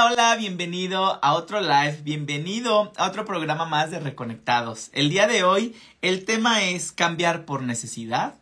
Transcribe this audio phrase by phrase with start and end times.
[0.00, 4.90] Hola, bienvenido a otro live, bienvenido a otro programa más de Reconectados.
[4.92, 8.36] El día de hoy el tema es cambiar por necesidad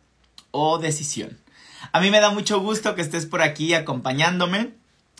[0.51, 1.39] o decisión.
[1.93, 4.73] A mí me da mucho gusto que estés por aquí acompañándome,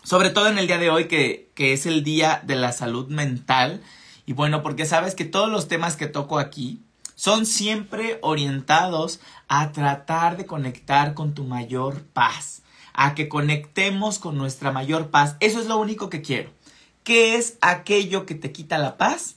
[0.04, 3.08] sobre todo en el día de hoy que, que es el día de la salud
[3.08, 3.82] mental.
[4.24, 6.80] Y bueno, porque sabes que todos los temas que toco aquí
[7.16, 9.18] son siempre orientados
[9.48, 12.62] a tratar de conectar con tu mayor paz
[13.00, 15.36] a que conectemos con nuestra mayor paz.
[15.38, 16.50] Eso es lo único que quiero.
[17.04, 19.36] ¿Qué es aquello que te quita la paz?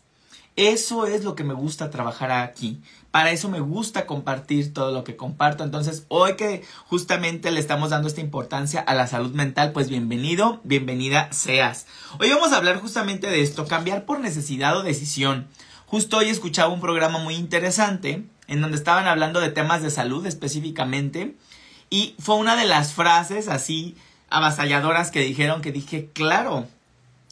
[0.56, 2.82] Eso es lo que me gusta trabajar aquí.
[3.12, 5.64] Para eso me gusta compartir todo lo que comparto.
[5.64, 10.60] Entonces, hoy que justamente le estamos dando esta importancia a la salud mental, pues bienvenido,
[10.64, 11.86] bienvenida seas.
[12.20, 15.48] Hoy vamos a hablar justamente de esto, cambiar por necesidad o decisión.
[15.86, 20.26] Justo hoy escuchaba un programa muy interesante en donde estaban hablando de temas de salud
[20.26, 21.36] específicamente
[21.92, 23.96] y fue una de las frases así
[24.30, 26.66] avasalladoras que dijeron que dije, claro,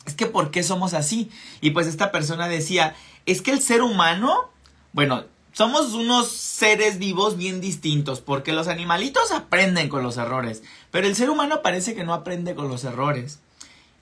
[0.06, 1.32] es que ¿por qué somos así?
[1.62, 2.94] Y pues esta persona decía,
[3.26, 4.50] es que el ser humano,
[4.92, 10.62] bueno, somos unos seres vivos bien distintos, porque los animalitos aprenden con los errores,
[10.92, 13.40] pero el ser humano parece que no aprende con los errores.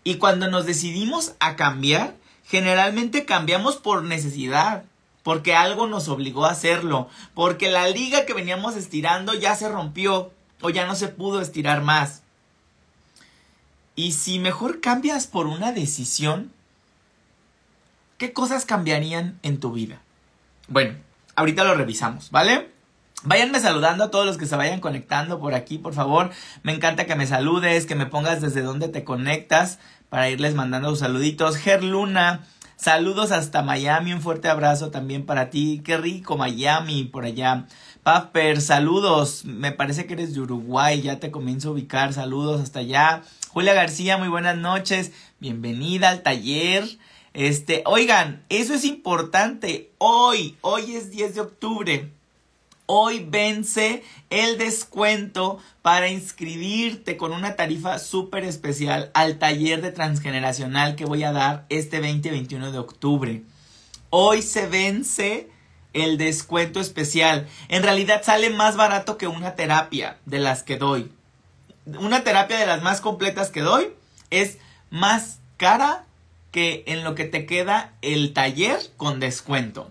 [0.04, 2.16] Y cuando nos decidimos a cambiar,
[2.46, 4.86] generalmente cambiamos por necesidad,
[5.22, 10.32] porque algo nos obligó a hacerlo, porque la liga que veníamos estirando ya se rompió,
[10.62, 12.24] o ya no se pudo estirar más.
[13.96, 16.52] Y si mejor cambias por una decisión,
[18.18, 20.02] ¿qué cosas cambiarían en tu vida?
[20.68, 20.96] Bueno,
[21.36, 22.72] ahorita lo revisamos, ¿vale?
[23.24, 26.30] Váyanme saludando a todos los que se vayan conectando por aquí, por favor.
[26.62, 30.96] Me encanta que me saludes, que me pongas desde dónde te conectas para irles mandando
[30.96, 31.58] saluditos.
[31.58, 35.82] Ger Luna, saludos hasta Miami, un fuerte abrazo también para ti.
[35.84, 37.66] Qué rico Miami por allá.
[38.08, 39.44] Paper, saludos.
[39.44, 42.14] Me parece que eres de Uruguay, ya te comienzo a ubicar.
[42.14, 43.22] Saludos hasta allá.
[43.50, 45.12] Julia García, muy buenas noches.
[45.42, 46.88] Bienvenida al taller.
[47.34, 49.92] Este, oigan, eso es importante.
[49.98, 52.10] Hoy, hoy es 10 de octubre.
[52.86, 60.96] Hoy vence el descuento para inscribirte con una tarifa súper especial al taller de transgeneracional
[60.96, 63.44] que voy a dar este 20-21 de octubre.
[64.12, 65.50] Hoy se vence
[65.94, 67.48] el descuento especial.
[67.70, 71.12] En realidad sale más barato que una terapia de las que doy.
[71.86, 73.90] Una terapia de las más completas que doy
[74.30, 74.58] es
[74.90, 76.06] más cara
[76.52, 79.90] que en lo que te queda el taller con descuento.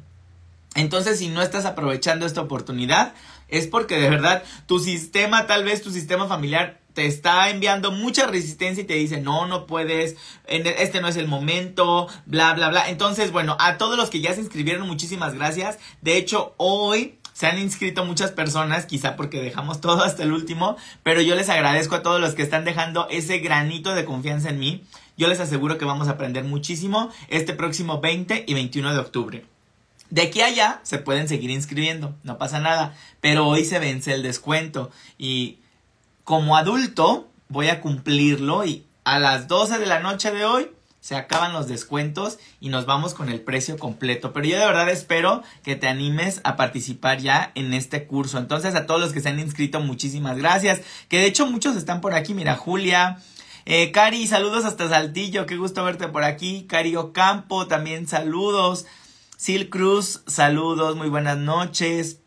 [0.75, 3.15] Entonces, si no estás aprovechando esta oportunidad,
[3.49, 8.27] es porque de verdad tu sistema, tal vez tu sistema familiar te está enviando mucha
[8.27, 12.89] resistencia y te dice, no, no puedes, este no es el momento, bla, bla, bla.
[12.89, 15.79] Entonces, bueno, a todos los que ya se inscribieron, muchísimas gracias.
[16.01, 20.79] De hecho, hoy se han inscrito muchas personas, quizá porque dejamos todo hasta el último,
[21.03, 24.59] pero yo les agradezco a todos los que están dejando ese granito de confianza en
[24.59, 24.83] mí.
[25.19, 29.45] Yo les aseguro que vamos a aprender muchísimo este próximo 20 y 21 de octubre.
[30.09, 34.15] De aquí a allá se pueden seguir inscribiendo, no pasa nada, pero hoy se vence
[34.15, 35.59] el descuento y
[36.26, 41.14] como adulto voy a cumplirlo y a las 12 de la noche de hoy se
[41.14, 44.32] acaban los descuentos y nos vamos con el precio completo.
[44.32, 48.38] Pero yo de verdad espero que te animes a participar ya en este curso.
[48.38, 50.81] Entonces a todos los que se han inscrito, muchísimas gracias.
[51.09, 52.34] Que de hecho muchos están por aquí.
[52.34, 53.20] Mira, Julia.
[53.64, 55.47] Eh, Cari, saludos hasta Saltillo.
[55.47, 56.66] Qué gusto verte por aquí.
[56.69, 58.84] Cari Ocampo, también saludos.
[59.38, 60.97] Sil Cruz, saludos.
[60.97, 62.19] Muy buenas noches.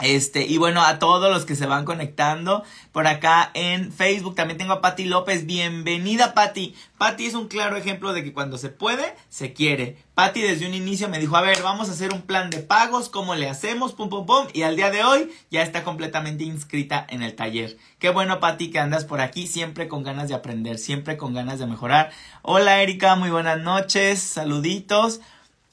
[0.00, 4.56] Este, y bueno, a todos los que se van conectando por acá en Facebook, también
[4.56, 5.44] tengo a Patti López.
[5.44, 6.76] Bienvenida, Patti.
[6.98, 9.98] Patti es un claro ejemplo de que cuando se puede, se quiere.
[10.14, 13.08] Patti desde un inicio me dijo, a ver, vamos a hacer un plan de pagos,
[13.08, 13.92] ¿cómo le hacemos?
[13.92, 14.46] Pum, pum, pum.
[14.52, 17.76] Y al día de hoy ya está completamente inscrita en el taller.
[17.98, 21.58] Qué bueno, Patti, que andas por aquí, siempre con ganas de aprender, siempre con ganas
[21.58, 22.12] de mejorar.
[22.42, 25.20] Hola, Erika, muy buenas noches, saluditos.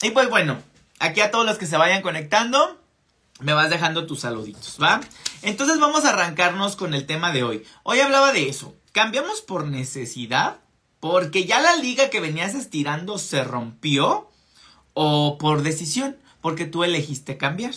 [0.02, 0.58] Y pues bueno,
[1.00, 2.84] aquí a todos los que se vayan conectando
[3.40, 5.02] me vas dejando tus saluditos, ¿va?
[5.42, 7.64] Entonces vamos a arrancarnos con el tema de hoy.
[7.84, 8.76] Hoy hablaba de eso.
[8.92, 10.60] ¿Cambiamos por necesidad?
[11.00, 14.32] ¿Porque ya la liga que venías estirando se rompió?
[14.94, 16.18] ¿O por decisión?
[16.42, 17.74] Porque tú elegiste cambiar.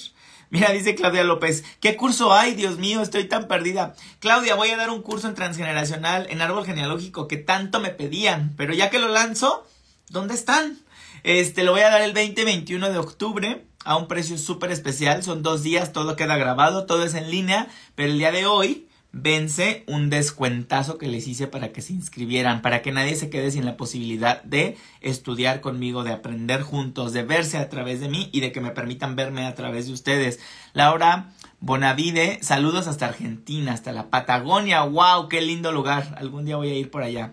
[0.50, 2.54] Mira, dice Claudia López, ¿qué curso hay?
[2.54, 3.94] Dios mío, estoy tan perdida.
[4.20, 8.54] Claudia, voy a dar un curso en transgeneracional, en árbol genealógico, que tanto me pedían,
[8.56, 9.66] pero ya que lo lanzo,
[10.08, 10.78] ¿dónde están?
[11.22, 15.22] Este, lo voy a dar el 20-21 de octubre a un precio súper especial.
[15.22, 17.68] Son dos días, todo queda grabado, todo es en línea.
[17.94, 22.60] Pero el día de hoy vence un descuentazo que les hice para que se inscribieran,
[22.60, 27.22] para que nadie se quede sin la posibilidad de estudiar conmigo, de aprender juntos, de
[27.22, 30.38] verse a través de mí y de que me permitan verme a través de ustedes.
[30.74, 34.82] Laura Bonavide, saludos hasta Argentina, hasta la Patagonia.
[34.82, 35.30] ¡Wow!
[35.30, 36.14] ¡Qué lindo lugar!
[36.18, 37.32] Algún día voy a ir por allá.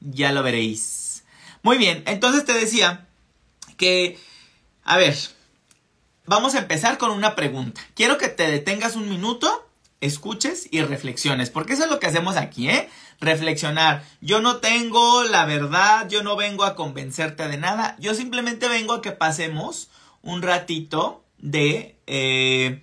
[0.00, 1.24] Ya lo veréis.
[1.62, 3.06] Muy bien, entonces te decía
[3.76, 4.18] que,
[4.82, 5.14] a ver,
[6.30, 7.80] vamos a empezar con una pregunta.
[7.94, 9.68] Quiero que te detengas un minuto,
[10.00, 12.88] escuches y reflexiones, porque eso es lo que hacemos aquí, ¿eh?
[13.20, 14.04] Reflexionar.
[14.20, 18.94] Yo no tengo la verdad, yo no vengo a convencerte de nada, yo simplemente vengo
[18.94, 19.90] a que pasemos
[20.22, 22.80] un ratito de eh,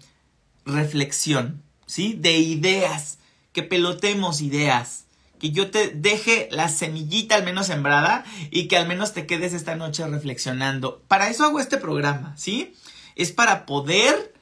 [0.65, 2.17] reflexión, ¿sí?
[2.19, 3.17] De ideas,
[3.53, 5.05] que pelotemos ideas
[5.39, 9.53] que yo te deje la semillita al menos sembrada y que al menos te quedes
[9.53, 11.03] esta noche reflexionando.
[11.07, 12.73] Para eso hago este programa, ¿sí?
[13.17, 14.33] Es para poder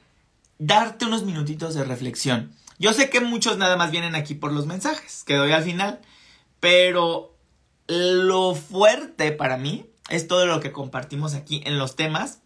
[0.58, 2.52] darte unos minutitos de reflexión.
[2.78, 6.02] Yo sé que muchos nada más vienen aquí por los mensajes que doy al final,
[6.60, 7.34] pero
[7.86, 12.40] lo fuerte para mí es todo lo que compartimos aquí en los temas,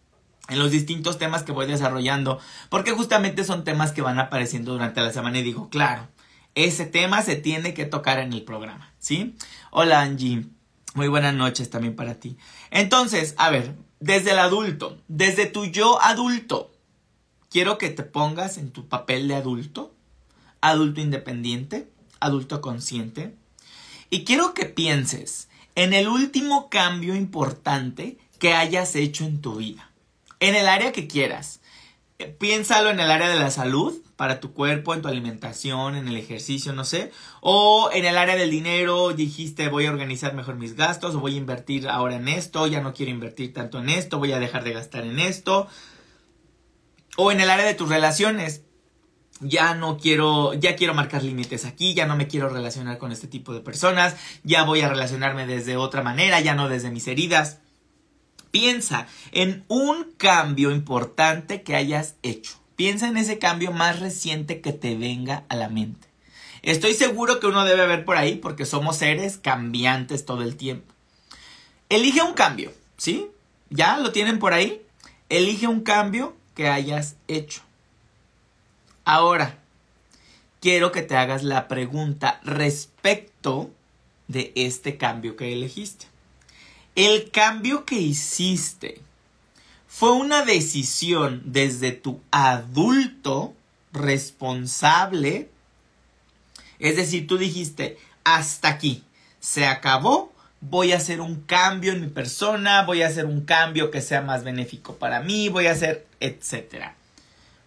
[0.47, 2.39] en los distintos temas que voy desarrollando,
[2.69, 6.07] porque justamente son temas que van apareciendo durante la semana y digo, claro,
[6.55, 9.35] ese tema se tiene que tocar en el programa, ¿sí?
[9.69, 10.45] Hola Angie,
[10.93, 12.37] muy buenas noches también para ti.
[12.69, 16.71] Entonces, a ver, desde el adulto, desde tu yo adulto,
[17.49, 19.93] quiero que te pongas en tu papel de adulto,
[20.59, 21.89] adulto independiente,
[22.19, 23.35] adulto consciente,
[24.09, 29.91] y quiero que pienses en el último cambio importante que hayas hecho en tu vida,
[30.39, 31.60] en el área que quieras.
[32.27, 36.15] Piénsalo en el área de la salud, para tu cuerpo, en tu alimentación, en el
[36.15, 37.11] ejercicio, no sé.
[37.39, 41.33] O en el área del dinero dijiste voy a organizar mejor mis gastos, o voy
[41.33, 44.63] a invertir ahora en esto, ya no quiero invertir tanto en esto, voy a dejar
[44.63, 45.67] de gastar en esto.
[47.17, 48.61] O en el área de tus relaciones,
[49.39, 53.27] ya no quiero, ya quiero marcar límites aquí, ya no me quiero relacionar con este
[53.27, 57.60] tipo de personas, ya voy a relacionarme desde otra manera, ya no desde mis heridas.
[58.51, 62.53] Piensa en un cambio importante que hayas hecho.
[62.75, 66.07] Piensa en ese cambio más reciente que te venga a la mente.
[66.61, 70.93] Estoy seguro que uno debe ver por ahí porque somos seres cambiantes todo el tiempo.
[71.89, 73.27] Elige un cambio, ¿sí?
[73.69, 74.81] ¿Ya lo tienen por ahí?
[75.29, 77.61] Elige un cambio que hayas hecho.
[79.05, 79.57] Ahora,
[80.59, 83.71] quiero que te hagas la pregunta respecto
[84.27, 86.10] de este cambio que elegiste.
[86.95, 89.01] El cambio que hiciste
[89.87, 93.53] fue una decisión desde tu adulto
[93.93, 95.49] responsable.
[96.79, 99.03] Es decir, tú dijiste, hasta aquí,
[99.39, 103.89] se acabó, voy a hacer un cambio en mi persona, voy a hacer un cambio
[103.89, 106.95] que sea más benéfico para mí, voy a hacer, etcétera.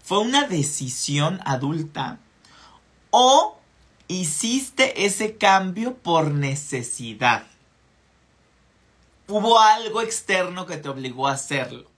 [0.03, 2.19] Fue una decisión adulta
[3.11, 3.59] o
[4.07, 7.47] hiciste ese cambio por necesidad.
[9.27, 11.91] Hubo algo externo que te obligó a hacerlo.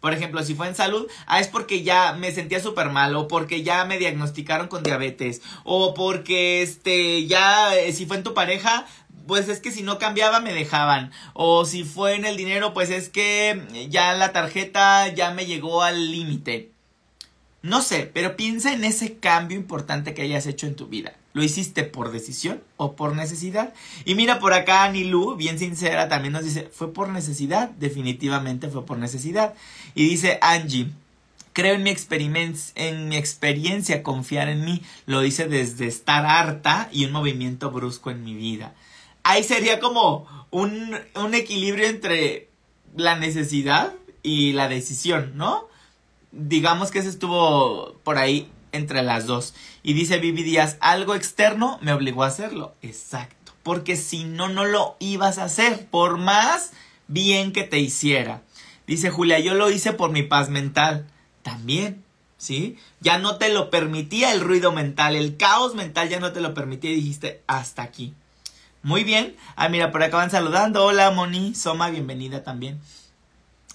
[0.00, 3.28] Por ejemplo, si fue en salud, ah, es porque ya me sentía súper mal, o
[3.28, 8.32] porque ya me diagnosticaron con diabetes, o porque este, ya, eh, si fue en tu
[8.32, 8.86] pareja,
[9.26, 11.12] pues es que si no cambiaba me dejaban.
[11.34, 15.82] O si fue en el dinero, pues es que ya la tarjeta ya me llegó
[15.82, 16.72] al límite.
[17.62, 21.12] No sé, pero piensa en ese cambio importante que hayas hecho en tu vida.
[21.32, 23.72] ¿Lo hiciste por decisión o por necesidad?
[24.04, 28.84] Y mira por acá Anilu, bien sincera, también nos dice, fue por necesidad, definitivamente fue
[28.84, 29.54] por necesidad.
[29.94, 30.90] Y dice Angie,
[31.52, 31.94] creo en mi,
[32.74, 38.10] en mi experiencia confiar en mí, lo hice desde estar harta y un movimiento brusco
[38.10, 38.74] en mi vida.
[39.22, 42.48] Ahí sería como un, un equilibrio entre
[42.96, 45.68] la necesidad y la decisión, ¿no?
[46.32, 49.54] Digamos que ese estuvo por ahí entre las dos.
[49.82, 52.74] Y dice Vivi Díaz, algo externo me obligó a hacerlo.
[52.82, 53.52] Exacto.
[53.62, 56.72] Porque si no, no lo ibas a hacer, por más
[57.08, 58.42] bien que te hiciera.
[58.86, 61.06] Dice Julia, yo lo hice por mi paz mental.
[61.42, 62.04] También,
[62.38, 62.76] ¿sí?
[63.00, 66.54] Ya no te lo permitía el ruido mental, el caos mental ya no te lo
[66.54, 68.14] permitía y dijiste, hasta aquí.
[68.82, 69.36] Muy bien.
[69.56, 70.84] Ah, mira, por acá van saludando.
[70.84, 71.54] Hola, Moni.
[71.54, 72.80] Soma, bienvenida también.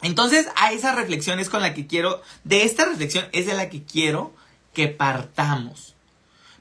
[0.02, 3.70] Entonces, a esa reflexión es con la que quiero, de esta reflexión es de la
[3.70, 4.34] que quiero
[4.76, 5.96] que partamos.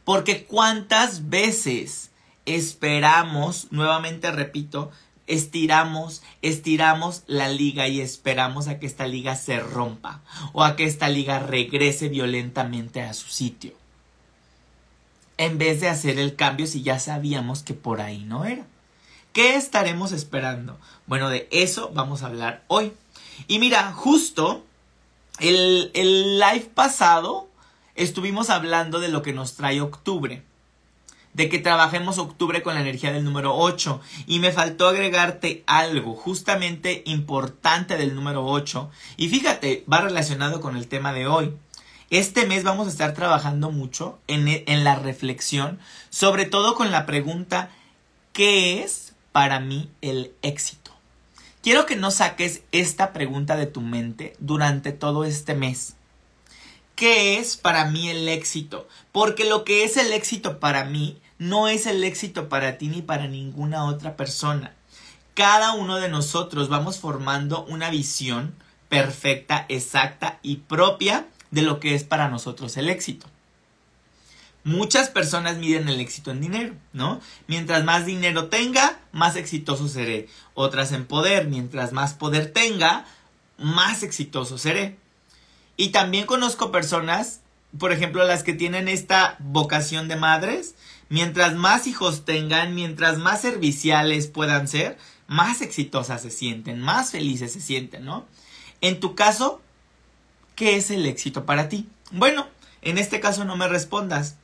[0.05, 2.11] Porque cuántas veces
[2.47, 4.91] esperamos, nuevamente repito,
[5.27, 10.85] estiramos, estiramos la liga y esperamos a que esta liga se rompa o a que
[10.85, 13.73] esta liga regrese violentamente a su sitio.
[15.37, 18.65] En vez de hacer el cambio si ya sabíamos que por ahí no era.
[19.33, 20.79] ¿Qué estaremos esperando?
[21.07, 22.93] Bueno, de eso vamos a hablar hoy.
[23.49, 24.65] Y mira, justo
[25.41, 27.49] el, el live pasado
[27.95, 30.43] estuvimos hablando de lo que nos trae octubre.
[31.33, 34.01] De que trabajemos octubre con la energía del número 8.
[34.27, 38.91] Y me faltó agregarte algo justamente importante del número 8.
[39.17, 41.55] Y fíjate, va relacionado con el tema de hoy.
[42.11, 47.07] Este mes vamos a estar trabajando mucho en, en la reflexión, sobre todo con la
[47.07, 47.71] pregunta,
[48.33, 50.85] ¿qué es para mí el éxito?
[51.65, 55.97] quiero que no saques esta pregunta de tu mente durante todo este mes.
[56.95, 58.87] ¿Qué es para mí el éxito?
[59.11, 63.03] Porque lo que es el éxito para mí no es el éxito para ti ni
[63.03, 64.75] para ninguna otra persona.
[65.35, 68.55] Cada uno de nosotros vamos formando una visión
[68.89, 73.27] perfecta, exacta y propia de lo que es para nosotros el éxito.
[74.63, 77.21] Muchas personas miden el éxito en dinero, ¿no?
[77.49, 80.29] Mientras más dinero tenga, más exitoso seré.
[80.55, 83.05] Otras en poder, mientras más poder tenga,
[83.59, 84.97] más exitoso seré.
[85.77, 87.41] Y también conozco personas,
[87.79, 90.75] por ejemplo, las que tienen esta vocación de madres,
[91.09, 97.53] mientras más hijos tengan, mientras más serviciales puedan ser, más exitosas se sienten, más felices
[97.53, 98.27] se sienten, ¿no?
[98.81, 99.61] En tu caso,
[100.55, 101.89] ¿qué es el éxito para ti?
[102.11, 102.47] Bueno,
[102.83, 104.37] en este caso no me respondas.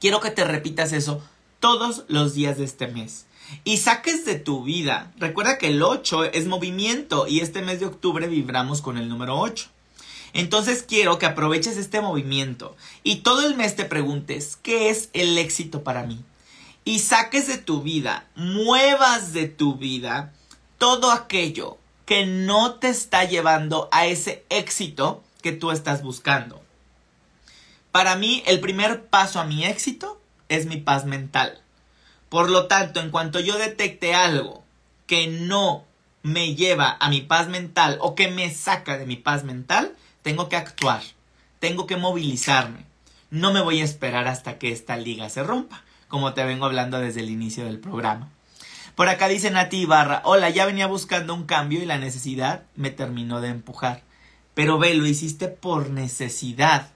[0.00, 1.22] Quiero que te repitas eso
[1.60, 3.26] todos los días de este mes.
[3.62, 5.12] Y saques de tu vida.
[5.18, 9.38] Recuerda que el 8 es movimiento y este mes de octubre vibramos con el número
[9.38, 9.68] 8.
[10.34, 15.38] Entonces quiero que aproveches este movimiento y todo el mes te preguntes, ¿qué es el
[15.38, 16.22] éxito para mí?
[16.84, 20.32] Y saques de tu vida, muevas de tu vida
[20.76, 26.60] todo aquello que no te está llevando a ese éxito que tú estás buscando.
[27.92, 31.62] Para mí, el primer paso a mi éxito es mi paz mental.
[32.28, 34.64] Por lo tanto, en cuanto yo detecte algo
[35.06, 35.84] que no
[36.22, 40.48] me lleva a mi paz mental o que me saca de mi paz mental, tengo
[40.48, 41.02] que actuar,
[41.60, 42.86] tengo que movilizarme.
[43.30, 46.98] No me voy a esperar hasta que esta liga se rompa, como te vengo hablando
[46.98, 48.30] desde el inicio del programa.
[48.94, 52.88] Por acá dice Nati Ibarra, hola, ya venía buscando un cambio y la necesidad me
[52.88, 54.02] terminó de empujar.
[54.54, 56.90] Pero ve, lo hiciste por necesidad.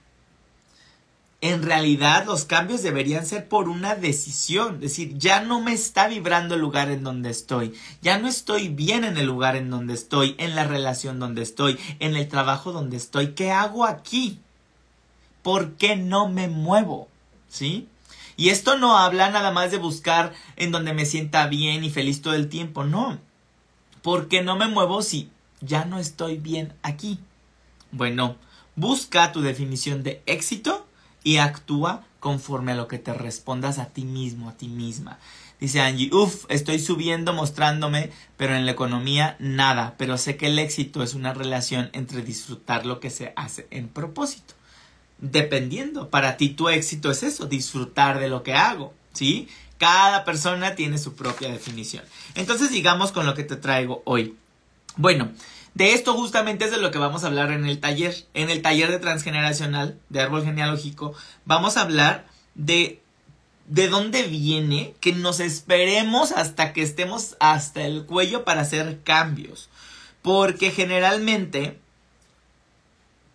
[1.41, 6.09] En realidad los cambios deberían ser por una decisión, es decir, ya no me está
[6.09, 9.93] vibrando el lugar en donde estoy, ya no estoy bien en el lugar en donde
[9.93, 14.41] estoy, en la relación donde estoy, en el trabajo donde estoy, ¿qué hago aquí?
[15.41, 17.07] ¿Por qué no me muevo?
[17.47, 17.87] ¿Sí?
[18.35, 22.21] Y esto no habla nada más de buscar en donde me sienta bien y feliz
[22.21, 23.17] todo el tiempo, no.
[24.01, 25.29] ¿Por qué no me muevo si
[25.61, 27.19] ya no estoy bien aquí?
[27.93, 28.35] Bueno,
[28.75, 30.85] busca tu definición de éxito
[31.23, 35.19] y actúa conforme a lo que te respondas a ti mismo, a ti misma.
[35.59, 40.57] Dice Angie, uff, estoy subiendo, mostrándome, pero en la economía nada, pero sé que el
[40.57, 44.53] éxito es una relación entre disfrutar lo que se hace en propósito.
[45.17, 49.49] Dependiendo, para ti tu éxito es eso, disfrutar de lo que hago, ¿sí?
[49.77, 52.05] Cada persona tiene su propia definición.
[52.35, 54.35] Entonces, digamos con lo que te traigo hoy.
[54.95, 55.29] Bueno,
[55.73, 58.15] de esto justamente es de lo que vamos a hablar en el taller.
[58.33, 61.13] En el taller de transgeneracional de árbol genealógico
[61.45, 63.01] vamos a hablar de
[63.69, 69.69] de dónde viene que nos esperemos hasta que estemos hasta el cuello para hacer cambios.
[70.23, 71.79] Porque generalmente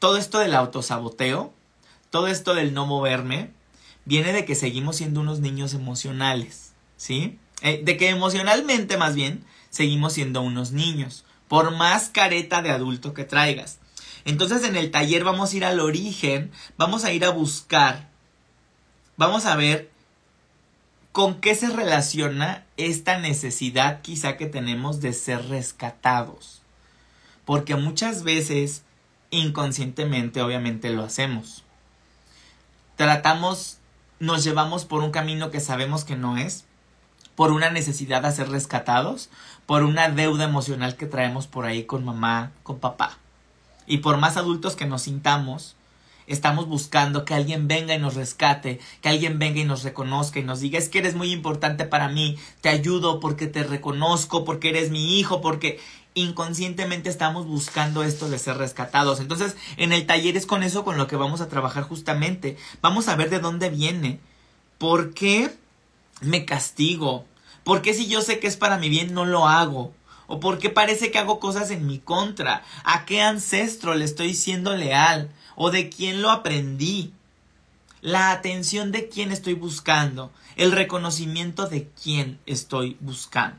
[0.01, 1.55] todo esto del autosaboteo,
[2.11, 3.51] todo esto del no moverme,
[4.05, 7.39] viene de que seguimos siendo unos niños emocionales, ¿sí?
[7.63, 11.24] Eh, de que emocionalmente más bien seguimos siendo unos niños
[11.55, 13.79] por más careta de adulto que traigas.
[14.25, 18.09] Entonces en el taller vamos a ir al origen, vamos a ir a buscar,
[19.17, 19.89] vamos a ver
[21.13, 26.61] con qué se relaciona esta necesidad quizá que tenemos de ser rescatados.
[27.45, 28.83] Porque muchas veces
[29.31, 31.63] inconscientemente obviamente lo hacemos.
[32.97, 33.79] Tratamos,
[34.19, 36.65] nos llevamos por un camino que sabemos que no es,
[37.37, 39.29] por una necesidad de ser rescatados,
[39.67, 43.19] por una deuda emocional que traemos por ahí con mamá, con papá.
[43.87, 45.77] Y por más adultos que nos sintamos,
[46.27, 50.45] estamos buscando que alguien venga y nos rescate, que alguien venga y nos reconozca y
[50.45, 54.71] nos diga, es que eres muy importante para mí, te ayudo porque te reconozco, porque
[54.71, 55.81] eres mi hijo, porque
[56.15, 59.21] inconscientemente estamos buscando esto de ser rescatados.
[59.21, 62.57] Entonces, en el taller es con eso con lo que vamos a trabajar justamente.
[62.81, 64.21] Vamos a ver de dónde viene.
[64.79, 65.51] ¿Por qué
[66.25, 67.25] me castigo?
[67.65, 69.93] ¿Por qué si yo sé que es para mi bien no lo hago?
[70.27, 72.63] ¿O por qué parece que hago cosas en mi contra?
[72.85, 75.31] ¿A qué ancestro le estoy siendo leal?
[75.57, 77.13] ¿O de quién lo aprendí?
[78.01, 80.31] La atención de quién estoy buscando.
[80.57, 83.59] El reconocimiento de quién estoy buscando.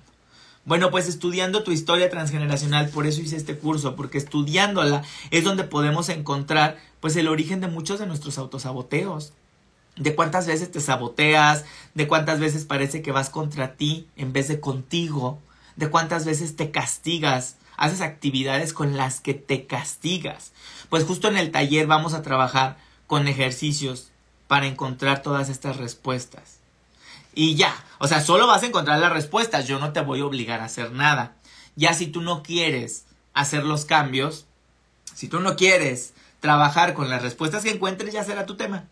[0.65, 5.63] Bueno, pues estudiando tu historia transgeneracional, por eso hice este curso, porque estudiándola es donde
[5.63, 9.33] podemos encontrar pues el origen de muchos de nuestros autosaboteos
[9.95, 14.47] de cuántas veces te saboteas, de cuántas veces parece que vas contra ti en vez
[14.47, 15.39] de contigo,
[15.75, 20.51] de cuántas veces te castigas, haces actividades con las que te castigas.
[20.89, 24.11] Pues justo en el taller vamos a trabajar con ejercicios
[24.47, 26.59] para encontrar todas estas respuestas.
[27.33, 30.25] Y ya, o sea, solo vas a encontrar las respuestas, yo no te voy a
[30.25, 31.35] obligar a hacer nada.
[31.75, 34.45] Ya si tú no quieres hacer los cambios,
[35.13, 38.85] si tú no quieres trabajar con las respuestas que encuentres, ya será tu tema.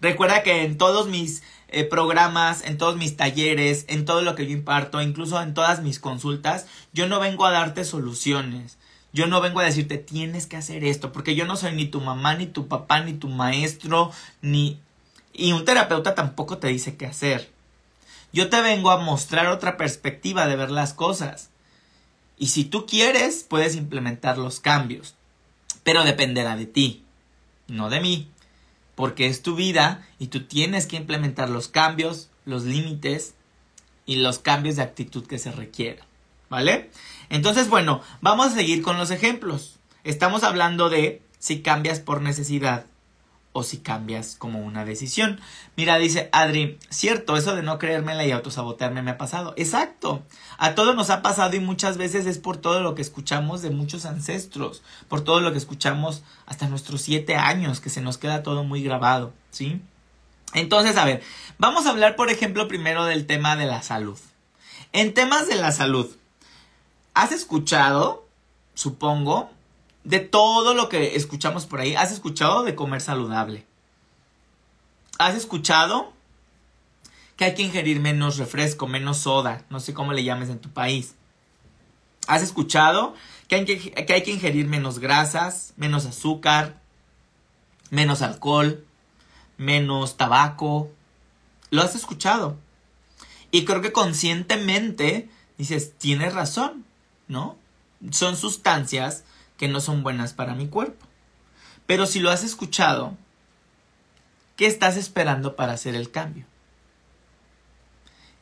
[0.00, 4.46] Recuerda que en todos mis eh, programas, en todos mis talleres, en todo lo que
[4.46, 8.78] yo imparto, incluso en todas mis consultas, yo no vengo a darte soluciones.
[9.12, 12.00] Yo no vengo a decirte tienes que hacer esto, porque yo no soy ni tu
[12.00, 14.12] mamá, ni tu papá, ni tu maestro,
[14.42, 14.80] ni...
[15.32, 17.50] Y un terapeuta tampoco te dice qué hacer.
[18.32, 21.50] Yo te vengo a mostrar otra perspectiva de ver las cosas.
[22.38, 25.14] Y si tú quieres, puedes implementar los cambios.
[25.82, 27.04] Pero dependerá de ti,
[27.66, 28.28] no de mí.
[28.98, 33.34] Porque es tu vida y tú tienes que implementar los cambios, los límites
[34.06, 36.04] y los cambios de actitud que se requieran.
[36.50, 36.90] ¿Vale?
[37.28, 39.78] Entonces, bueno, vamos a seguir con los ejemplos.
[40.02, 42.86] Estamos hablando de si cambias por necesidad
[43.58, 45.40] o si cambias como una decisión.
[45.76, 49.54] Mira, dice Adri, cierto, eso de no creérmela y autosabotearme me ha pasado.
[49.56, 50.22] Exacto,
[50.58, 53.70] a todos nos ha pasado y muchas veces es por todo lo que escuchamos de
[53.70, 58.42] muchos ancestros, por todo lo que escuchamos hasta nuestros siete años, que se nos queda
[58.42, 59.80] todo muy grabado, ¿sí?
[60.54, 61.22] Entonces, a ver,
[61.58, 64.18] vamos a hablar, por ejemplo, primero del tema de la salud.
[64.92, 66.08] En temas de la salud,
[67.14, 68.26] ¿has escuchado,
[68.74, 69.50] supongo,
[70.08, 73.66] de todo lo que escuchamos por ahí, ¿has escuchado de comer saludable?
[75.18, 76.14] ¿Has escuchado
[77.36, 79.66] que hay que ingerir menos refresco, menos soda?
[79.68, 81.14] No sé cómo le llames en tu país.
[82.26, 83.14] ¿Has escuchado
[83.48, 86.80] que hay que, que hay que ingerir menos grasas, menos azúcar,
[87.90, 88.82] menos alcohol,
[89.58, 90.90] menos tabaco?
[91.68, 92.56] ¿Lo has escuchado?
[93.50, 96.86] Y creo que conscientemente dices, tienes razón,
[97.26, 97.58] ¿no?
[98.10, 99.24] Son sustancias
[99.58, 101.06] que no son buenas para mi cuerpo.
[101.86, 103.16] Pero si lo has escuchado,
[104.56, 106.46] ¿qué estás esperando para hacer el cambio?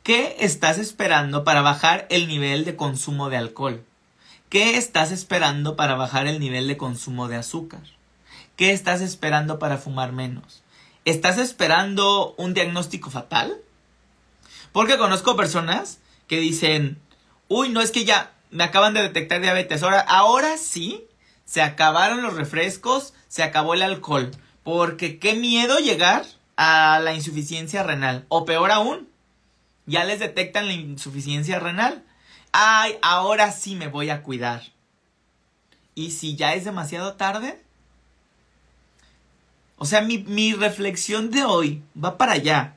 [0.03, 3.83] ¿Qué estás esperando para bajar el nivel de consumo de alcohol?
[4.49, 7.81] ¿Qué estás esperando para bajar el nivel de consumo de azúcar?
[8.55, 10.63] ¿Qué estás esperando para fumar menos?
[11.03, 13.57] ¿Estás esperando un diagnóstico fatal?
[14.71, 17.01] Porque conozco personas que dicen,
[17.47, 21.06] uy, no es que ya me acaban de detectar diabetes, ahora, ahora sí
[21.47, 24.31] se acabaron los refrescos, se acabó el alcohol.
[24.63, 26.25] Porque qué miedo llegar
[26.57, 28.25] a la insuficiencia renal.
[28.27, 29.07] O peor aún,
[29.85, 32.03] ya les detectan la insuficiencia renal.
[32.51, 34.61] Ay, ahora sí me voy a cuidar.
[35.95, 37.63] ¿Y si ya es demasiado tarde?
[39.77, 42.73] O sea, mi, mi reflexión de hoy va para allá.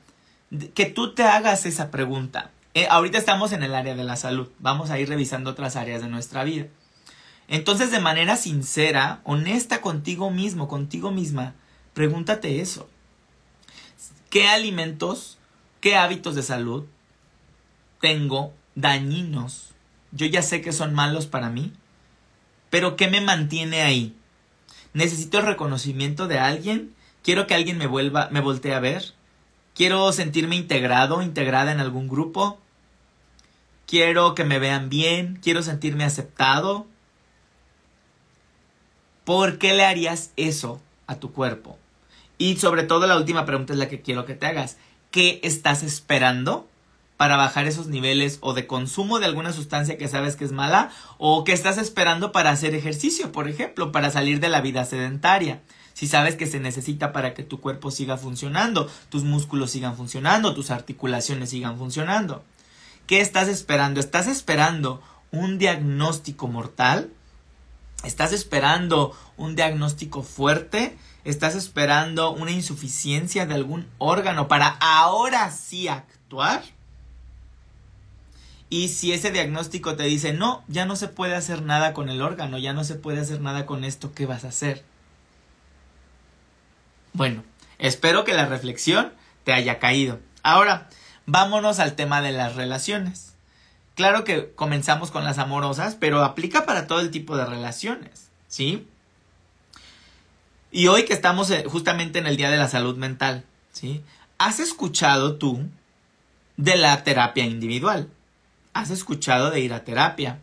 [0.73, 2.51] Que tú te hagas esa pregunta.
[2.73, 4.47] Eh, ahorita estamos en el área de la salud.
[4.59, 6.67] Vamos a ir revisando otras áreas de nuestra vida.
[7.51, 11.53] Entonces, de manera sincera, honesta contigo mismo, contigo misma,
[11.93, 12.89] pregúntate eso.
[14.29, 15.37] ¿Qué alimentos,
[15.81, 16.85] qué hábitos de salud
[17.99, 19.73] tengo dañinos?
[20.13, 21.73] Yo ya sé que son malos para mí,
[22.69, 24.15] pero ¿qué me mantiene ahí?
[24.93, 26.95] ¿Necesito el reconocimiento de alguien?
[27.21, 29.13] ¿Quiero que alguien me vuelva, me voltee a ver?
[29.75, 32.57] ¿Quiero sentirme integrado, integrada en algún grupo?
[33.87, 35.37] ¿Quiero que me vean bien?
[35.43, 36.87] ¿Quiero sentirme aceptado?
[39.23, 41.77] ¿Por qué le harías eso a tu cuerpo?
[42.37, 44.77] Y sobre todo la última pregunta es la que quiero que te hagas.
[45.11, 46.67] ¿Qué estás esperando
[47.17, 50.89] para bajar esos niveles o de consumo de alguna sustancia que sabes que es mala
[51.19, 55.61] o qué estás esperando para hacer ejercicio, por ejemplo, para salir de la vida sedentaria?
[55.93, 60.55] Si sabes que se necesita para que tu cuerpo siga funcionando, tus músculos sigan funcionando,
[60.55, 62.43] tus articulaciones sigan funcionando.
[63.05, 63.99] ¿Qué estás esperando?
[63.99, 64.99] ¿Estás esperando
[65.31, 67.11] un diagnóstico mortal?
[68.03, 70.97] ¿Estás esperando un diagnóstico fuerte?
[71.23, 76.63] ¿Estás esperando una insuficiencia de algún órgano para ahora sí actuar?
[78.69, 82.21] Y si ese diagnóstico te dice, no, ya no se puede hacer nada con el
[82.21, 84.83] órgano, ya no se puede hacer nada con esto, ¿qué vas a hacer?
[87.13, 87.43] Bueno,
[87.79, 89.11] espero que la reflexión
[89.43, 90.19] te haya caído.
[90.41, 90.89] Ahora,
[91.25, 93.30] vámonos al tema de las relaciones.
[94.01, 98.87] Claro que comenzamos con las amorosas, pero aplica para todo el tipo de relaciones, ¿sí?
[100.71, 104.01] Y hoy que estamos eh, justamente en el Día de la Salud Mental, ¿sí?
[104.39, 105.69] ¿Has escuchado tú
[106.57, 108.09] de la terapia individual?
[108.73, 110.39] ¿Has escuchado de ir a terapia?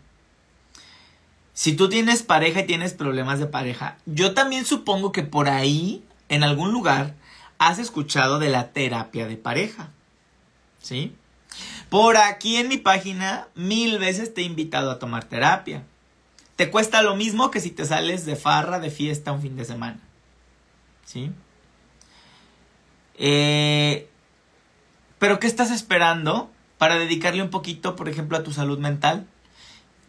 [1.52, 6.04] Si tú tienes pareja y tienes problemas de pareja, yo también supongo que por ahí,
[6.28, 7.16] en algún lugar,
[7.58, 9.88] has escuchado de la terapia de pareja.
[10.80, 11.12] ¿Sí?
[11.88, 15.82] Por aquí en mi página mil veces te he invitado a tomar terapia.
[16.56, 19.64] Te cuesta lo mismo que si te sales de farra, de fiesta un fin de
[19.64, 20.00] semana.
[21.04, 21.30] ¿Sí?
[23.16, 24.08] Eh,
[25.18, 29.26] pero ¿qué estás esperando para dedicarle un poquito, por ejemplo, a tu salud mental?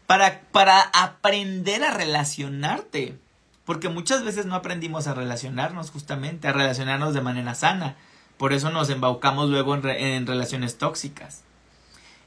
[0.09, 3.19] para, para aprender a relacionarte.
[3.63, 7.95] Porque muchas veces no aprendimos a relacionarnos justamente, a relacionarnos de manera sana.
[8.35, 11.43] Por eso nos embaucamos luego en, en relaciones tóxicas.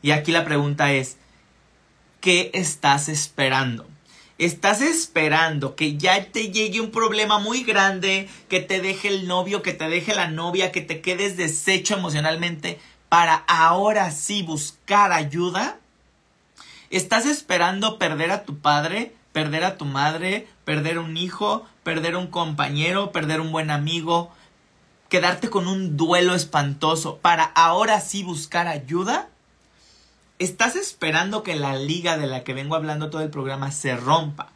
[0.02, 1.16] Y aquí la pregunta es,
[2.20, 3.86] ¿qué estás esperando?
[4.38, 9.62] Estás esperando que ya te llegue un problema muy grande, que te deje el novio,
[9.62, 15.78] que te deje la novia, que te quedes deshecho emocionalmente para ahora sí buscar ayuda.
[16.90, 22.26] ¿Estás esperando perder a tu padre, perder a tu madre, perder un hijo, perder un
[22.26, 24.32] compañero, perder un buen amigo,
[25.08, 29.28] quedarte con un duelo espantoso para ahora sí buscar ayuda?
[30.42, 34.48] ¿Estás esperando que la liga de la que vengo hablando todo el programa se rompa?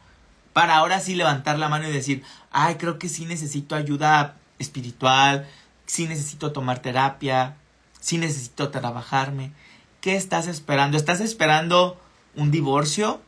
[0.51, 5.47] Para ahora sí levantar la mano y decir, ay, creo que sí necesito ayuda espiritual,
[5.85, 7.55] sí necesito tomar terapia,
[8.01, 9.53] sí necesito trabajarme.
[10.01, 10.97] ¿Qué estás esperando?
[10.97, 11.97] ¿Estás esperando
[12.35, 13.21] un divorcio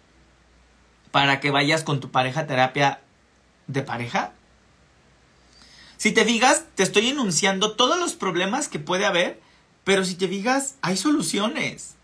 [1.12, 3.00] para que vayas con tu pareja a terapia
[3.68, 4.34] de pareja?
[5.96, 9.40] Si te fijas, te estoy enunciando todos los problemas que puede haber,
[9.86, 11.96] pero si te fijas, hay soluciones.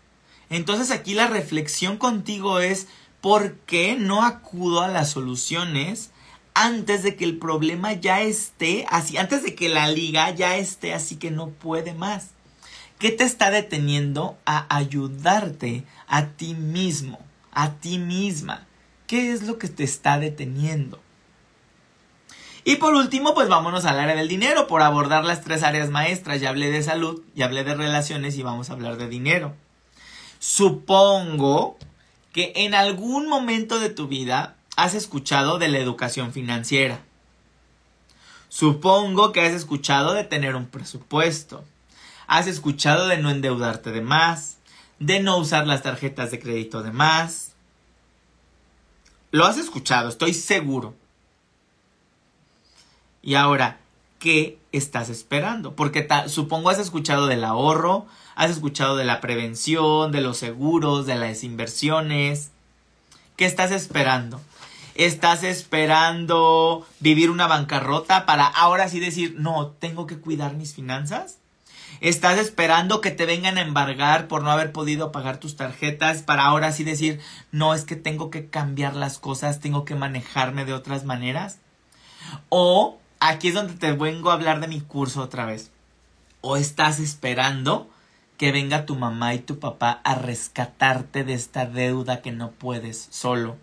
[0.50, 2.86] Entonces aquí la reflexión contigo es
[3.20, 6.10] ¿por qué no acudo a las soluciones
[6.54, 10.94] antes de que el problema ya esté así, antes de que la liga ya esté
[10.94, 12.28] así que no puede más?
[12.98, 17.18] ¿Qué te está deteniendo a ayudarte a ti mismo,
[17.52, 18.66] a ti misma?
[19.06, 21.00] ¿Qué es lo que te está deteniendo?
[22.64, 26.40] Y por último, pues vámonos al área del dinero, por abordar las tres áreas maestras.
[26.40, 29.54] Ya hablé de salud, ya hablé de relaciones y vamos a hablar de dinero.
[30.38, 31.78] Supongo
[32.32, 37.00] que en algún momento de tu vida has escuchado de la educación financiera.
[38.48, 41.64] Supongo que has escuchado de tener un presupuesto.
[42.26, 44.58] Has escuchado de no endeudarte de más,
[44.98, 47.52] de no usar las tarjetas de crédito de más.
[49.30, 50.94] Lo has escuchado, estoy seguro.
[53.22, 53.78] Y ahora,
[54.18, 55.74] ¿qué estás esperando?
[55.74, 61.16] Porque supongo has escuchado del ahorro, has escuchado de la prevención, de los seguros, de
[61.16, 62.50] las inversiones.
[63.34, 64.40] ¿Qué estás esperando?
[64.94, 71.38] ¿Estás esperando vivir una bancarrota para ahora sí decir, no, tengo que cuidar mis finanzas?
[72.02, 76.44] ¿Estás esperando que te vengan a embargar por no haber podido pagar tus tarjetas para
[76.44, 77.20] ahora sí decir,
[77.52, 81.58] no, es que tengo que cambiar las cosas, tengo que manejarme de otras maneras?
[82.50, 85.70] O aquí es donde te vengo a hablar de mi curso otra vez.
[86.42, 87.88] O estás esperando
[88.36, 93.08] que venga tu mamá y tu papá a rescatarte de esta deuda que no puedes
[93.10, 93.56] solo.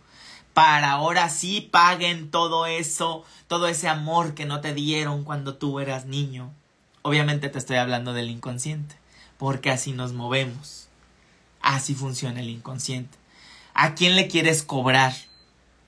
[0.53, 5.79] Para ahora sí paguen todo eso, todo ese amor que no te dieron cuando tú
[5.79, 6.51] eras niño.
[7.01, 8.95] Obviamente te estoy hablando del inconsciente,
[9.37, 10.87] porque así nos movemos.
[11.61, 13.17] Así funciona el inconsciente.
[13.73, 15.13] ¿A quién le quieres cobrar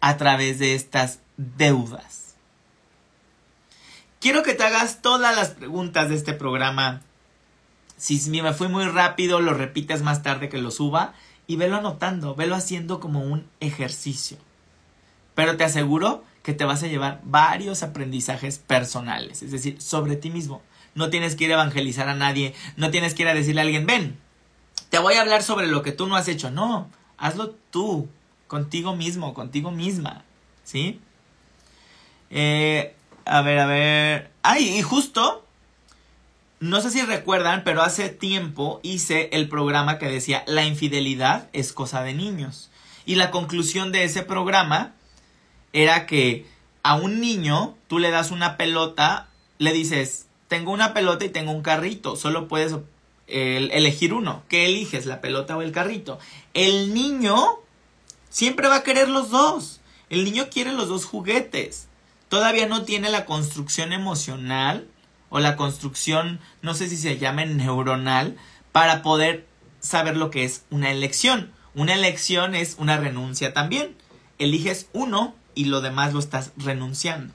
[0.01, 2.35] a través de estas deudas?
[4.19, 7.01] Quiero que te hagas todas las preguntas de este programa.
[7.97, 11.13] Si me fui muy rápido, lo repites más tarde que lo suba
[11.47, 14.37] y velo anotando, velo haciendo como un ejercicio.
[15.33, 20.29] Pero te aseguro que te vas a llevar varios aprendizajes personales, es decir, sobre ti
[20.29, 20.61] mismo.
[20.93, 23.63] No tienes que ir a evangelizar a nadie, no tienes que ir a decirle a
[23.63, 24.17] alguien, ven,
[24.89, 26.51] te voy a hablar sobre lo que tú no has hecho.
[26.51, 28.07] No, hazlo tú,
[28.47, 30.23] contigo mismo, contigo misma,
[30.63, 31.01] ¿sí?
[32.29, 34.31] Eh, a ver, a ver.
[34.43, 35.44] Ay, y justo.
[36.65, 41.71] No sé si recuerdan, pero hace tiempo hice el programa que decía La infidelidad es
[41.71, 42.71] cosa de niños.
[43.05, 44.95] Y la conclusión de ese programa
[45.73, 46.47] era que
[46.81, 51.51] a un niño tú le das una pelota, le dices, tengo una pelota y tengo
[51.51, 52.75] un carrito, solo puedes
[53.27, 54.41] elegir uno.
[54.49, 56.17] ¿Qué eliges, la pelota o el carrito?
[56.55, 57.59] El niño
[58.31, 59.81] siempre va a querer los dos.
[60.09, 61.89] El niño quiere los dos juguetes
[62.29, 64.87] todavía no tiene la construcción emocional
[65.35, 68.37] o la construcción, no sé si se llame neuronal,
[68.71, 69.45] para poder
[69.81, 71.51] saber lo que es una elección.
[71.73, 73.97] Una elección es una renuncia también.
[74.39, 77.33] Eliges uno y lo demás lo estás renunciando.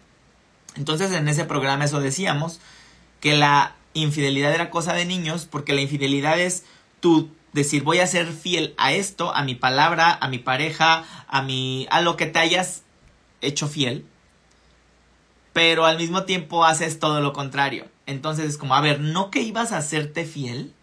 [0.76, 2.58] Entonces en ese programa eso decíamos,
[3.20, 6.64] que la infidelidad era cosa de niños, porque la infidelidad es
[7.00, 11.42] tú decir voy a ser fiel a esto, a mi palabra, a mi pareja, a
[11.42, 12.82] mi a lo que te hayas
[13.42, 14.06] hecho fiel
[15.52, 17.86] pero al mismo tiempo haces todo lo contrario.
[18.06, 20.74] Entonces es como, a ver, ¿no que ibas a hacerte fiel?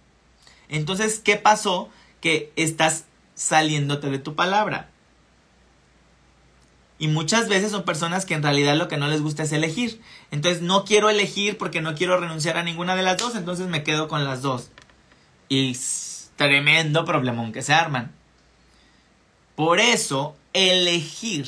[0.70, 1.90] Entonces, ¿qué pasó?
[2.22, 4.90] Que estás saliéndote de tu palabra.
[7.00, 10.02] Y muchas veces son personas que en realidad lo que no les gusta es elegir.
[10.32, 13.84] Entonces no quiero elegir porque no quiero renunciar a ninguna de las dos, entonces me
[13.84, 14.72] quedo con las dos.
[15.48, 15.78] Y
[16.36, 18.12] tremendo problemón que se arman.
[19.56, 21.48] Por eso, elegir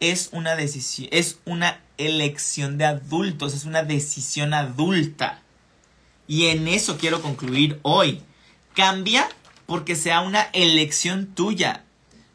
[0.00, 5.40] es una decisión, es una elección de adultos, es una decisión adulta.
[6.26, 8.22] Y en eso quiero concluir hoy.
[8.74, 9.28] Cambia
[9.66, 11.84] porque sea una elección tuya.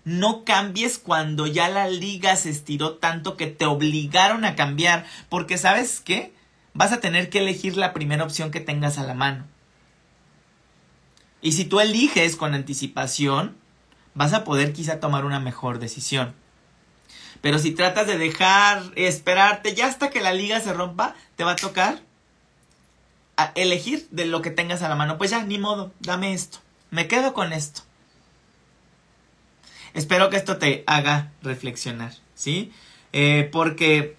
[0.06, 5.58] No cambies cuando ya la liga se estiró tanto que te obligaron a cambiar, porque
[5.58, 6.34] sabes qué?
[6.74, 9.46] Vas a tener que elegir la primera opción que tengas a la mano.
[11.42, 13.56] Y si tú eliges con anticipación,
[14.14, 16.34] vas a poder quizá tomar una mejor decisión.
[17.42, 21.52] Pero si tratas de dejar, esperarte ya hasta que la liga se rompa, te va
[21.52, 22.02] a tocar
[23.56, 25.18] elegir de lo que tengas a la mano.
[25.18, 26.60] Pues ya, ni modo, dame esto.
[26.92, 27.82] Me quedo con esto.
[29.94, 32.72] Espero que esto te haga reflexionar, ¿sí?
[33.12, 34.18] Eh, porque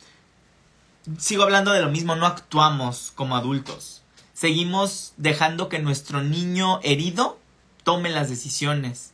[1.18, 4.02] sigo hablando de lo mismo, no actuamos como adultos.
[4.32, 7.38] Seguimos dejando que nuestro niño herido
[7.84, 9.12] tome las decisiones,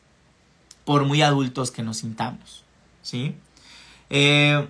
[0.84, 2.64] por muy adultos que nos sintamos,
[3.02, 3.36] ¿sí?
[4.10, 4.68] Eh,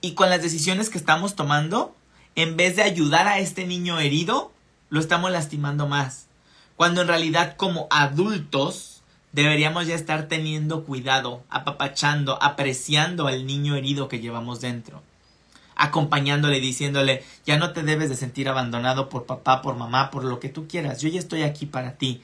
[0.00, 1.94] y con las decisiones que estamos tomando,
[2.34, 4.52] en vez de ayudar a este niño herido,
[4.88, 6.26] lo estamos lastimando más.
[6.76, 14.08] Cuando en realidad como adultos deberíamos ya estar teniendo cuidado, apapachando, apreciando al niño herido
[14.08, 15.02] que llevamos dentro.
[15.76, 20.40] Acompañándole, diciéndole, ya no te debes de sentir abandonado por papá, por mamá, por lo
[20.40, 21.00] que tú quieras.
[21.00, 22.22] Yo ya estoy aquí para ti.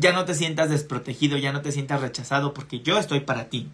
[0.00, 3.68] Ya no te sientas desprotegido, ya no te sientas rechazado porque yo estoy para ti.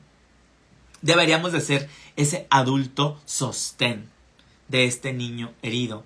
[1.00, 4.10] Deberíamos de ser ese adulto sostén
[4.66, 6.02] de este niño herido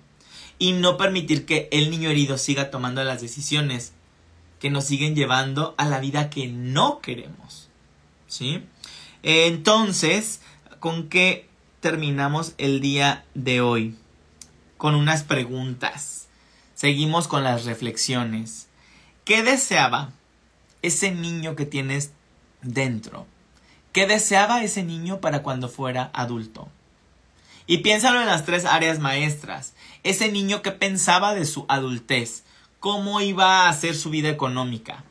[0.59, 3.93] y no permitir que el niño herido siga tomando las decisiones
[4.59, 7.69] que nos siguen llevando a la vida que no queremos.
[8.27, 8.63] ¿Sí?
[9.23, 10.41] Entonces,
[10.79, 13.95] ¿con qué terminamos el día de hoy?
[14.77, 16.27] Con unas preguntas.
[16.75, 18.67] Seguimos con las reflexiones.
[19.23, 20.11] ¿Qué deseaba
[20.81, 22.11] ese niño que tienes
[22.61, 23.27] dentro?
[23.91, 26.69] ¿Qué deseaba ese niño para cuando fuera adulto?
[27.67, 29.73] Y piénsalo en las tres áreas maestras.
[30.03, 32.43] Ese niño que pensaba de su adultez,
[32.79, 35.03] cómo iba a ser su vida económica,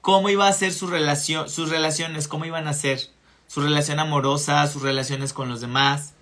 [0.00, 3.00] cómo iba a ser sus relaciones, cómo iban a ser
[3.48, 6.14] su relación amorosa, sus relaciones con los demás,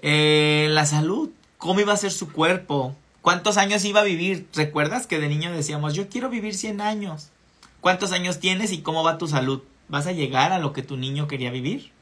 [0.00, 4.48] eh, la salud, cómo iba a ser su cuerpo, cuántos años iba a vivir.
[4.54, 7.30] ¿Recuerdas que de niño decíamos, yo quiero vivir 100 años?
[7.80, 9.62] ¿Cuántos años tienes y cómo va tu salud?
[9.88, 11.92] ¿Vas a llegar a lo que tu niño quería vivir?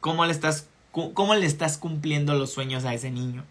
[0.00, 3.44] ¿Cómo le estás ¿Cómo le estás cumpliendo los sueños a ese niño?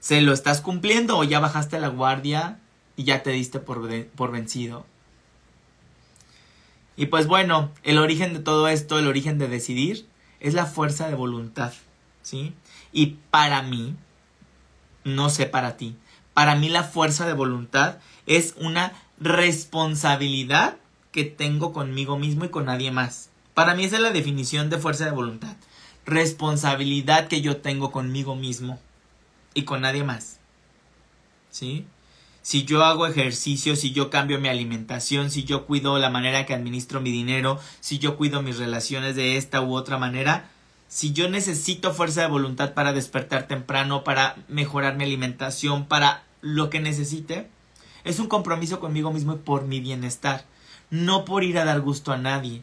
[0.00, 2.58] ¿Se lo estás cumpliendo o ya bajaste la guardia
[2.94, 4.84] y ya te diste por, por vencido?
[6.96, 10.06] Y pues bueno, el origen de todo esto, el origen de decidir,
[10.40, 11.72] es la fuerza de voluntad,
[12.22, 12.52] ¿sí?
[12.92, 13.94] Y para mí,
[15.04, 15.96] no sé para ti,
[16.34, 20.76] para mí la fuerza de voluntad es una responsabilidad
[21.10, 23.30] que tengo conmigo mismo y con nadie más.
[23.54, 25.56] Para mí esa es la definición de fuerza de voluntad.
[26.06, 28.78] Responsabilidad que yo tengo conmigo mismo
[29.52, 30.38] y con nadie más.
[31.50, 31.86] ¿Sí?
[32.42, 36.54] Si yo hago ejercicio, si yo cambio mi alimentación, si yo cuido la manera que
[36.54, 40.48] administro mi dinero, si yo cuido mis relaciones de esta u otra manera,
[40.88, 46.70] si yo necesito fuerza de voluntad para despertar temprano, para mejorar mi alimentación, para lo
[46.70, 47.48] que necesite,
[48.04, 50.44] es un compromiso conmigo mismo y por mi bienestar,
[50.90, 52.62] no por ir a dar gusto a nadie,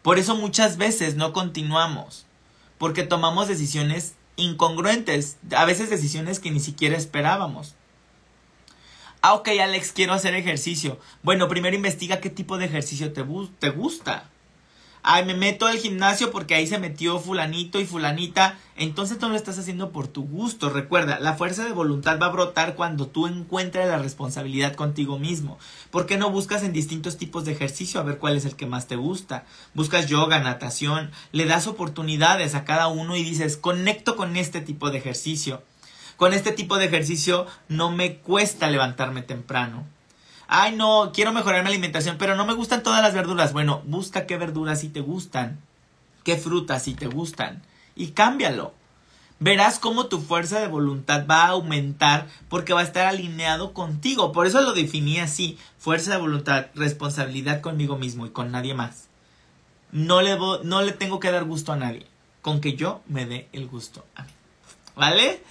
[0.00, 2.26] por eso muchas veces no continuamos,
[2.78, 7.74] porque tomamos decisiones incongruentes, a veces decisiones que ni siquiera esperábamos.
[9.20, 11.00] Ah, ok, Alex, quiero hacer ejercicio.
[11.22, 13.24] Bueno, primero investiga qué tipo de ejercicio te,
[13.58, 14.30] te gusta
[15.02, 19.36] ay, me meto al gimnasio porque ahí se metió fulanito y fulanita, entonces tú lo
[19.36, 20.68] estás haciendo por tu gusto.
[20.70, 25.58] Recuerda, la fuerza de voluntad va a brotar cuando tú encuentres la responsabilidad contigo mismo.
[25.90, 28.66] ¿Por qué no buscas en distintos tipos de ejercicio a ver cuál es el que
[28.66, 29.44] más te gusta?
[29.74, 34.90] Buscas yoga, natación, le das oportunidades a cada uno y dices, conecto con este tipo
[34.90, 35.62] de ejercicio.
[36.16, 39.86] Con este tipo de ejercicio no me cuesta levantarme temprano
[40.48, 43.52] ay no, quiero mejorar mi alimentación, pero no me gustan todas las verduras.
[43.52, 45.60] Bueno, busca qué verduras sí te gustan,
[46.24, 47.62] qué frutas sí te gustan
[47.94, 48.74] y cámbialo.
[49.38, 54.32] Verás cómo tu fuerza de voluntad va a aumentar porque va a estar alineado contigo.
[54.32, 55.58] Por eso lo definí así.
[55.78, 59.08] Fuerza de voluntad, responsabilidad conmigo mismo y con nadie más.
[59.92, 62.06] No le, no le tengo que dar gusto a nadie.
[62.40, 64.30] Con que yo me dé el gusto a mí.
[64.94, 65.42] ¿Vale?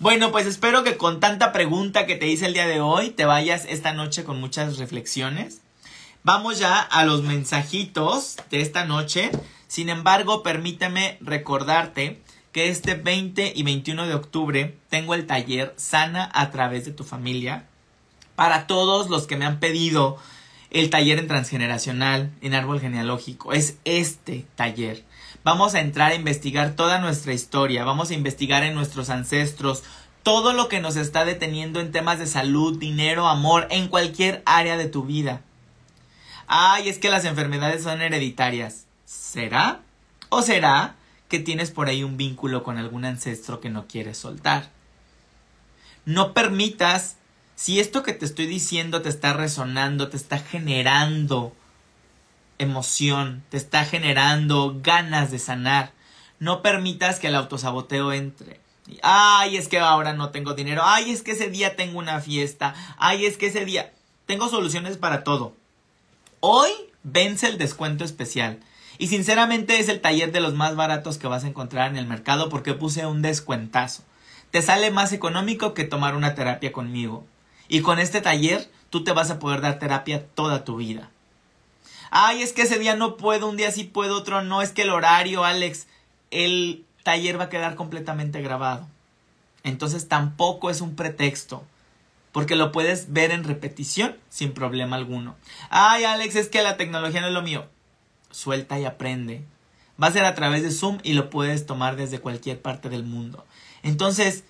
[0.00, 3.26] Bueno, pues espero que con tanta pregunta que te hice el día de hoy te
[3.26, 5.60] vayas esta noche con muchas reflexiones.
[6.22, 9.30] Vamos ya a los mensajitos de esta noche.
[9.68, 12.18] Sin embargo, permíteme recordarte
[12.50, 17.04] que este 20 y 21 de octubre tengo el taller Sana a través de tu
[17.04, 17.66] familia
[18.36, 20.16] Para todos los que me han pedido
[20.70, 25.04] el taller en transgeneracional, en árbol genealógico, es este taller.
[25.42, 29.82] Vamos a entrar a investigar toda nuestra historia, vamos a investigar en nuestros ancestros,
[30.22, 34.76] todo lo que nos está deteniendo en temas de salud, dinero, amor, en cualquier área
[34.76, 35.40] de tu vida.
[36.46, 38.84] Ay, es que las enfermedades son hereditarias.
[39.06, 39.80] ¿Será?
[40.28, 40.96] ¿O será
[41.28, 44.70] que tienes por ahí un vínculo con algún ancestro que no quieres soltar?
[46.04, 47.16] No permitas,
[47.54, 51.54] si esto que te estoy diciendo te está resonando, te está generando
[52.60, 55.92] emoción, te está generando ganas de sanar,
[56.38, 58.60] no permitas que el autosaboteo entre.
[59.02, 60.82] Ay, es que ahora no tengo dinero.
[60.84, 62.74] Ay, es que ese día tengo una fiesta.
[62.98, 63.92] Ay, es que ese día...
[64.26, 65.54] Tengo soluciones para todo.
[66.38, 66.70] Hoy
[67.02, 68.60] vence el descuento especial.
[68.96, 72.06] Y sinceramente es el taller de los más baratos que vas a encontrar en el
[72.06, 74.04] mercado porque puse un descuentazo.
[74.50, 77.26] Te sale más económico que tomar una terapia conmigo.
[77.68, 81.10] Y con este taller tú te vas a poder dar terapia toda tu vida.
[82.10, 84.82] Ay, es que ese día no puedo, un día sí puedo, otro no, es que
[84.82, 85.86] el horario, Alex,
[86.30, 88.88] el taller va a quedar completamente grabado.
[89.62, 91.64] Entonces tampoco es un pretexto.
[92.32, 95.34] Porque lo puedes ver en repetición sin problema alguno.
[95.68, 97.66] Ay, Alex, es que la tecnología no es lo mío.
[98.30, 99.44] Suelta y aprende.
[100.00, 103.02] Va a ser a través de Zoom y lo puedes tomar desde cualquier parte del
[103.02, 103.44] mundo.
[103.82, 104.44] Entonces,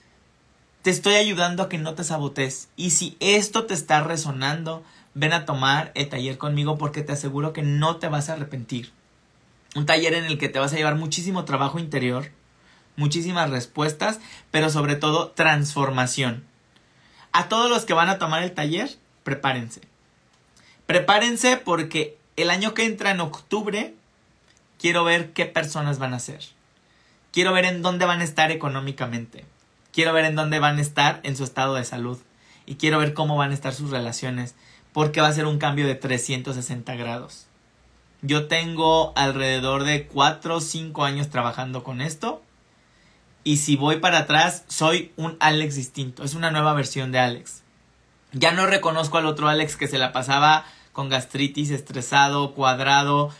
[0.82, 2.68] te estoy ayudando a que no te sabotes.
[2.76, 7.52] Y si esto te está resonando, ven a tomar el taller conmigo porque te aseguro
[7.52, 8.92] que no te vas a arrepentir.
[9.74, 12.30] Un taller en el que te vas a llevar muchísimo trabajo interior,
[12.96, 14.20] muchísimas respuestas,
[14.50, 16.44] pero sobre todo transformación.
[17.32, 18.90] A todos los que van a tomar el taller,
[19.22, 19.82] prepárense.
[20.86, 23.94] Prepárense porque el año que entra en octubre
[24.80, 26.40] quiero ver qué personas van a ser.
[27.32, 29.44] Quiero ver en dónde van a estar económicamente.
[29.92, 32.18] Quiero ver en dónde van a estar en su estado de salud.
[32.66, 34.56] Y quiero ver cómo van a estar sus relaciones.
[34.92, 37.46] Porque va a ser un cambio de 360 grados.
[38.22, 42.42] Yo tengo alrededor de 4 o 5 años trabajando con esto.
[43.44, 46.24] Y si voy para atrás, soy un Alex distinto.
[46.24, 47.62] Es una nueva versión de Alex.
[48.32, 53.30] Ya no reconozco al otro Alex que se la pasaba con gastritis, estresado, cuadrado,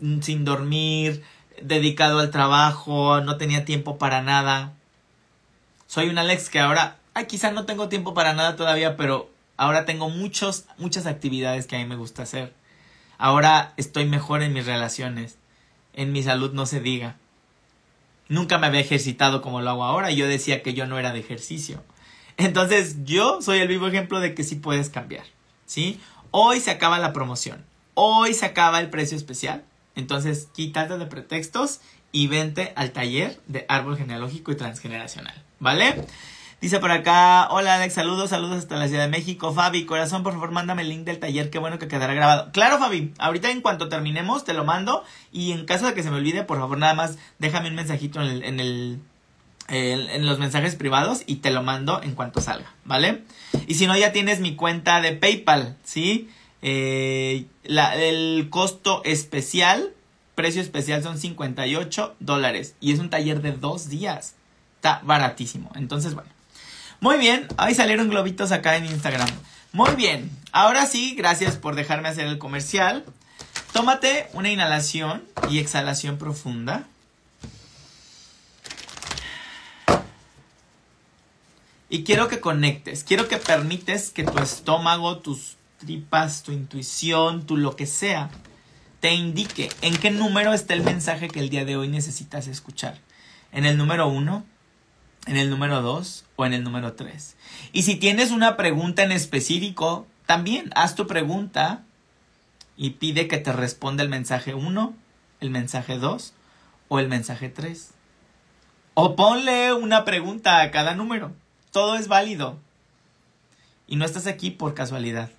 [0.00, 1.22] mm, sin dormir,
[1.62, 4.72] dedicado al trabajo, no tenía tiempo para nada.
[5.86, 9.84] Soy un Alex que ahora, ay, quizá no tengo tiempo para nada todavía, pero ahora
[9.84, 12.52] tengo muchos, muchas actividades que a mí me gusta hacer.
[13.18, 15.38] Ahora estoy mejor en mis relaciones.
[15.92, 17.16] En mi salud no se diga.
[18.28, 20.10] Nunca me había ejercitado como lo hago ahora.
[20.10, 21.82] Yo decía que yo no era de ejercicio.
[22.36, 25.24] Entonces yo soy el vivo ejemplo de que sí puedes cambiar.
[25.66, 26.00] ¿Sí?
[26.30, 27.64] Hoy se acaba la promoción.
[27.94, 29.64] Hoy se acaba el precio especial.
[29.94, 35.40] Entonces quítate de pretextos y vente al taller de árbol genealógico y transgeneracional.
[35.60, 36.04] ¿Vale?
[36.64, 39.52] Dice por acá, hola Alex, saludos, saludos hasta la Ciudad de México.
[39.52, 42.52] Fabi, corazón, por favor, mándame el link del taller, qué bueno que quedará grabado.
[42.52, 46.10] Claro, Fabi, ahorita en cuanto terminemos te lo mando y en caso de que se
[46.10, 49.00] me olvide, por favor, nada más déjame un mensajito en el, en el
[49.68, 53.24] en los mensajes privados y te lo mando en cuanto salga, ¿vale?
[53.66, 56.30] Y si no, ya tienes mi cuenta de PayPal, ¿sí?
[56.62, 59.92] Eh, el costo especial,
[60.34, 64.36] precio especial son 58 dólares y es un taller de dos días.
[64.76, 65.70] Está baratísimo.
[65.74, 66.33] Entonces, bueno.
[67.04, 69.28] Muy bien, ahí salieron globitos acá en Instagram.
[69.72, 73.04] Muy bien, ahora sí, gracias por dejarme hacer el comercial.
[73.74, 76.86] Tómate una inhalación y exhalación profunda.
[81.90, 87.58] Y quiero que conectes, quiero que permites que tu estómago, tus tripas, tu intuición, tu
[87.58, 88.30] lo que sea,
[89.00, 92.98] te indique en qué número está el mensaje que el día de hoy necesitas escuchar.
[93.52, 94.42] En el número uno,
[95.26, 97.36] en el número 2 o en el número 3.
[97.72, 101.82] Y si tienes una pregunta en específico, también haz tu pregunta
[102.76, 104.94] y pide que te responda el mensaje 1,
[105.40, 106.32] el mensaje 2
[106.88, 107.90] o el mensaje 3.
[108.94, 111.32] O ponle una pregunta a cada número.
[111.72, 112.58] Todo es válido.
[113.86, 115.30] Y no estás aquí por casualidad.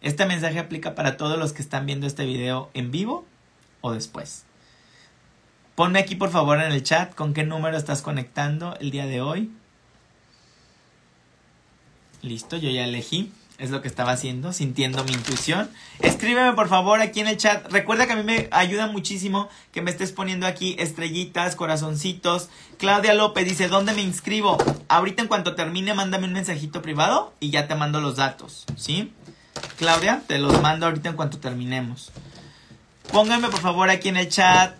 [0.00, 3.24] Este mensaje aplica para todos los que están viendo este video en vivo
[3.80, 4.44] o después.
[5.74, 9.20] Ponme aquí por favor en el chat con qué número estás conectando el día de
[9.20, 9.50] hoy.
[12.24, 13.30] Listo, yo ya elegí.
[13.56, 15.70] Es lo que estaba haciendo, sintiendo mi intuición.
[16.00, 17.70] Escríbeme por favor aquí en el chat.
[17.70, 22.48] Recuerda que a mí me ayuda muchísimo que me estés poniendo aquí estrellitas, corazoncitos.
[22.78, 24.58] Claudia López dice, ¿dónde me inscribo?
[24.88, 29.12] Ahorita en cuanto termine, mándame un mensajito privado y ya te mando los datos, ¿sí?
[29.78, 32.10] Claudia, te los mando ahorita en cuanto terminemos.
[33.12, 34.74] Pónganme por favor aquí en el chat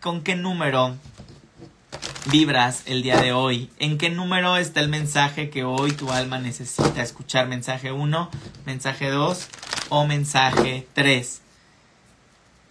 [0.00, 0.96] con qué número
[2.30, 3.70] vibras el día de hoy?
[3.78, 7.48] ¿En qué número está el mensaje que hoy tu alma necesita escuchar?
[7.48, 8.30] ¿Mensaje 1,
[8.66, 9.48] mensaje 2
[9.90, 11.40] o mensaje 3?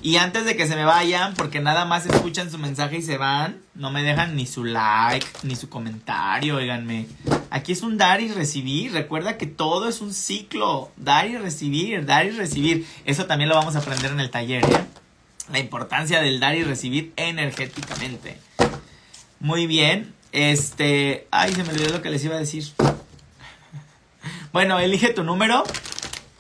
[0.02, 3.18] Y antes de que se me vayan, porque nada más escuchan su mensaje y se
[3.18, 7.08] van, no me dejan ni su like, ni su comentario, oiganme.
[7.50, 8.92] Aquí es un dar y recibir.
[8.92, 10.92] Recuerda que todo es un ciclo.
[10.98, 12.86] Dar y recibir, dar y recibir.
[13.06, 14.86] Eso también lo vamos a aprender en el taller, ¿eh?
[15.52, 18.38] La importancia del dar y recibir energéticamente.
[19.44, 20.16] Muy bien.
[20.32, 21.28] Este.
[21.30, 22.64] Ay, se me olvidó lo que les iba a decir.
[24.54, 25.66] Bueno, elige tu número.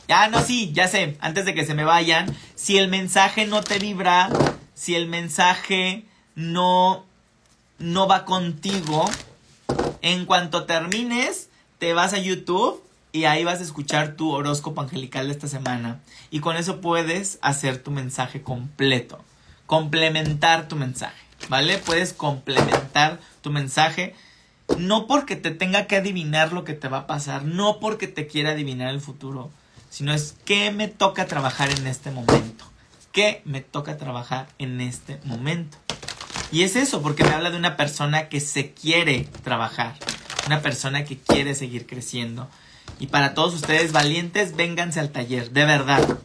[0.07, 1.17] Ah, no, sí, ya sé.
[1.19, 2.33] Antes de que se me vayan.
[2.55, 4.29] Si el mensaje no te vibra.
[4.73, 7.03] Si el mensaje no.
[7.77, 9.11] No va contigo.
[10.01, 11.49] En cuanto termines,
[11.79, 12.81] te vas a YouTube
[13.11, 15.99] y ahí vas a escuchar tu horóscopo angelical de esta semana.
[16.31, 19.21] Y con eso puedes hacer tu mensaje completo.
[19.65, 21.22] Complementar tu mensaje.
[21.49, 21.77] ¿Vale?
[21.77, 24.15] Puedes complementar tu mensaje.
[24.77, 28.27] No porque te tenga que adivinar lo que te va a pasar, no porque te
[28.27, 29.51] quiera adivinar el futuro,
[29.89, 32.65] sino es qué me toca trabajar en este momento.
[33.11, 35.77] ¿Qué me toca trabajar en este momento?
[36.51, 39.95] Y es eso, porque me habla de una persona que se quiere trabajar,
[40.47, 42.49] una persona que quiere seguir creciendo.
[42.99, 46.19] Y para todos ustedes valientes, vénganse al taller, de verdad.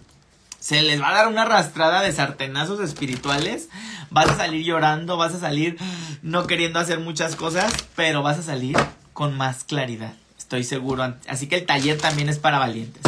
[0.60, 3.68] Se les va a dar una arrastrada de sartenazos espirituales
[4.10, 5.76] vas a salir llorando, vas a salir
[6.22, 8.76] no queriendo hacer muchas cosas, pero vas a salir
[9.12, 10.14] con más claridad.
[10.38, 11.16] Estoy seguro.
[11.28, 13.02] Así que el taller también es para valientes.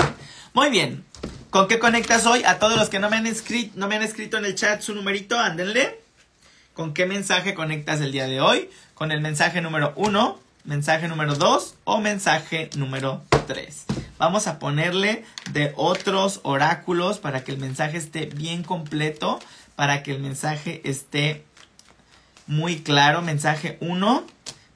[0.53, 1.05] Muy bien.
[1.51, 2.45] ¿Con qué conectas hoy?
[2.45, 4.83] A todos los que no me han escrito, no me han escrito en el chat
[4.83, 6.01] su numerito, ándenle.
[6.75, 8.71] ¿Con qué mensaje conectas el día de hoy?
[8.95, 13.87] ¿Con el mensaje número 1, mensaje número 2 o mensaje número 3?
[14.21, 19.41] Vamos a ponerle de otros oráculos para que el mensaje esté bien completo
[19.81, 21.47] para que el mensaje esté
[22.47, 23.23] muy claro.
[23.23, 24.27] Mensaje 1,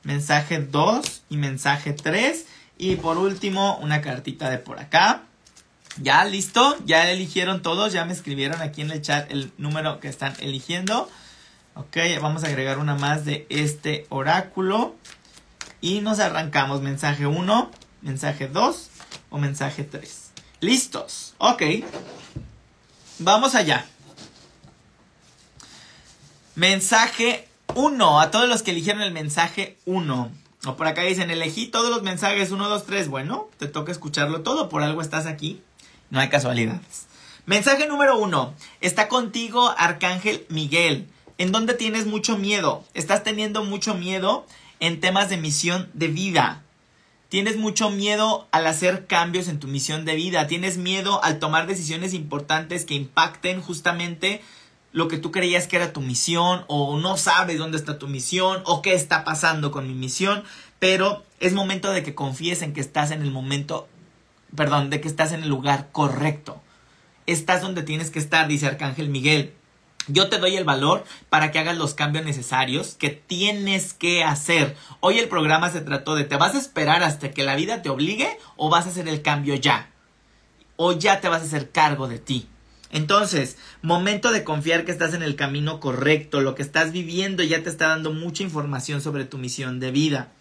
[0.02, 2.46] mensaje 2 y mensaje 3.
[2.78, 5.24] Y por último, una cartita de por acá.
[6.00, 6.78] Ya, listo.
[6.86, 7.92] Ya eligieron todos.
[7.92, 11.10] Ya me escribieron aquí en el chat el número que están eligiendo.
[11.74, 14.94] Ok, vamos a agregar una más de este oráculo.
[15.82, 16.80] Y nos arrancamos.
[16.80, 17.70] Mensaje 1,
[18.00, 18.90] mensaje 2
[19.38, 20.30] mensaje 3.
[20.60, 21.34] Listos.
[21.38, 21.62] Ok.
[23.18, 23.86] Vamos allá.
[26.54, 28.20] Mensaje 1.
[28.20, 30.30] A todos los que eligieron el mensaje 1.
[30.66, 33.08] O por acá dicen, elegí todos los mensajes 1, 2, 3.
[33.08, 34.68] Bueno, te toca escucharlo todo.
[34.68, 35.62] Por algo estás aquí.
[36.10, 37.06] No hay casualidades.
[37.46, 38.54] Mensaje número 1.
[38.80, 41.06] Está contigo Arcángel Miguel.
[41.36, 42.84] ¿En dónde tienes mucho miedo?
[42.94, 44.46] Estás teniendo mucho miedo
[44.80, 46.63] en temas de misión de vida.
[47.34, 50.46] Tienes mucho miedo al hacer cambios en tu misión de vida.
[50.46, 54.40] Tienes miedo al tomar decisiones importantes que impacten justamente
[54.92, 58.62] lo que tú creías que era tu misión o no sabes dónde está tu misión
[58.66, 60.44] o qué está pasando con mi misión,
[60.78, 63.88] pero es momento de que confíes en que estás en el momento,
[64.54, 66.62] perdón, de que estás en el lugar correcto.
[67.26, 69.54] Estás donde tienes que estar, dice Arcángel Miguel.
[70.06, 74.76] Yo te doy el valor para que hagas los cambios necesarios que tienes que hacer.
[75.00, 77.88] Hoy el programa se trató de te vas a esperar hasta que la vida te
[77.88, 79.90] obligue o vas a hacer el cambio ya.
[80.76, 82.48] O ya te vas a hacer cargo de ti.
[82.90, 87.62] Entonces, momento de confiar que estás en el camino correcto, lo que estás viviendo ya
[87.62, 90.32] te está dando mucha información sobre tu misión de vida.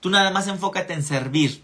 [0.00, 1.62] Tú nada más enfócate en servir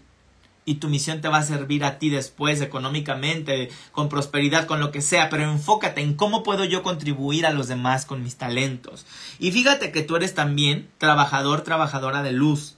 [0.69, 4.91] y tu misión te va a servir a ti después económicamente, con prosperidad, con lo
[4.91, 9.07] que sea, pero enfócate en cómo puedo yo contribuir a los demás con mis talentos.
[9.39, 12.75] Y fíjate que tú eres también trabajador, trabajadora de luz.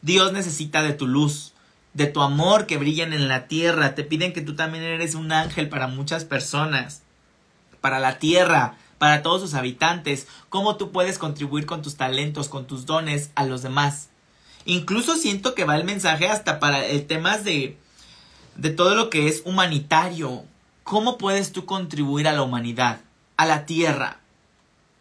[0.00, 1.52] Dios necesita de tu luz
[1.92, 3.94] de tu amor que brillan en la tierra.
[3.94, 7.02] Te piden que tú también eres un ángel para muchas personas,
[7.80, 10.28] para la tierra, para todos sus habitantes.
[10.48, 14.07] Cómo tú puedes contribuir con tus talentos, con tus dones a los demás.
[14.68, 17.78] Incluso siento que va el mensaje hasta para el tema de,
[18.54, 20.44] de todo lo que es humanitario.
[20.82, 23.00] ¿Cómo puedes tú contribuir a la humanidad,
[23.38, 24.20] a la tierra?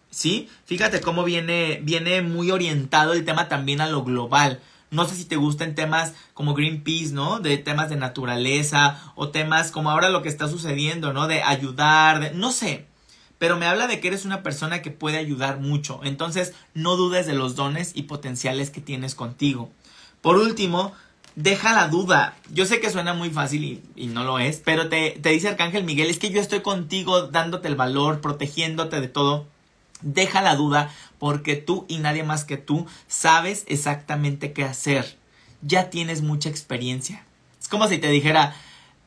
[0.10, 0.48] ¿Sí?
[0.64, 4.62] Fíjate cómo viene, viene muy orientado el tema también a lo global.
[4.90, 7.42] No sé si te gustan temas como Greenpeace, ¿no?
[7.42, 11.28] De temas de naturaleza o temas como ahora lo que está sucediendo, ¿no?
[11.28, 12.86] De ayudar, no sé.
[13.38, 16.00] Pero me habla de que eres una persona que puede ayudar mucho.
[16.04, 19.72] Entonces, no dudes de los dones y potenciales que tienes contigo.
[20.22, 20.94] Por último,
[21.36, 22.36] deja la duda.
[22.52, 25.84] Yo sé que suena muy fácil y, no lo es, pero te, te dice Arcángel
[25.84, 29.46] Miguel, es que yo estoy contigo dándote el valor, protegiéndote de todo.
[30.02, 35.18] Deja la duda porque tú y nadie más que tú sabes exactamente qué hacer.
[35.62, 37.24] Ya tienes mucha experiencia.
[37.62, 38.56] Es como si te dijera,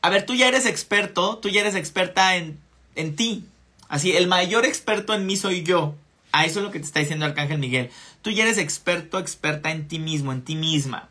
[0.01, 2.59] a ver, tú ya eres experto, tú ya eres experta en,
[2.95, 3.45] en ti.
[3.91, 5.95] Así, el mayor experto en mí soy yo.
[6.31, 7.91] A eso es lo que te está diciendo Arcángel Miguel.
[8.21, 11.09] Tú ya eres experto, experta en ti mismo, en ti misma.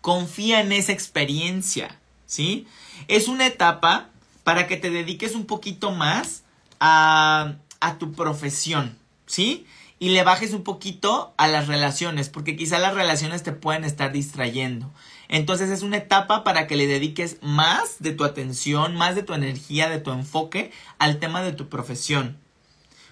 [0.00, 2.66] Confía en esa experiencia, ¿sí?
[3.08, 4.08] Es una etapa
[4.42, 6.44] para que te dediques un poquito más
[6.80, 9.66] a, a tu profesión, ¿sí?
[9.98, 14.12] Y le bajes un poquito a las relaciones, porque quizá las relaciones te pueden estar
[14.12, 14.90] distrayendo.
[15.32, 19.32] Entonces es una etapa para que le dediques más de tu atención, más de tu
[19.32, 22.36] energía, de tu enfoque al tema de tu profesión.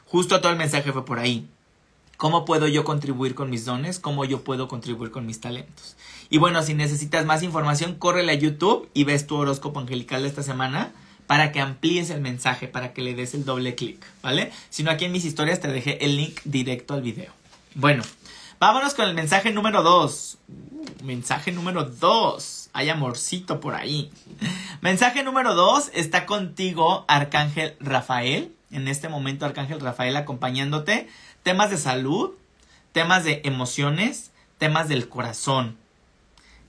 [0.04, 1.48] Justo todo el mensaje fue por ahí.
[2.18, 3.98] ¿Cómo puedo yo contribuir con mis dones?
[3.98, 5.96] ¿Cómo yo puedo contribuir con mis talentos?
[6.28, 10.28] Y bueno, si necesitas más información, córrele a YouTube y ves tu horóscopo angelical de
[10.28, 10.92] esta semana
[11.26, 14.52] para que amplíes el mensaje, para que le des el doble clic, ¿vale?
[14.68, 17.32] Si no, aquí en mis historias te dejé el link directo al video.
[17.74, 18.02] Bueno,
[18.60, 20.38] vámonos con el mensaje número 2.
[20.46, 22.70] Uh, mensaje número 2.
[22.72, 24.12] Hay amorcito por ahí.
[24.80, 31.08] Mensaje número 2 está contigo, Arcángel Rafael en este momento Arcángel Rafael acompañándote.
[31.42, 32.32] Temas de salud,
[32.92, 35.76] temas de emociones, temas del corazón,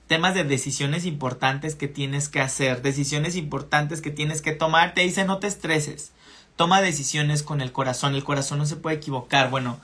[0.06, 4.94] temas de decisiones importantes que tienes que hacer, decisiones importantes que tienes que tomar.
[4.94, 6.12] Te dice no te estreses,
[6.56, 8.14] toma decisiones con el corazón.
[8.14, 9.50] El corazón no se puede equivocar.
[9.50, 9.78] Bueno,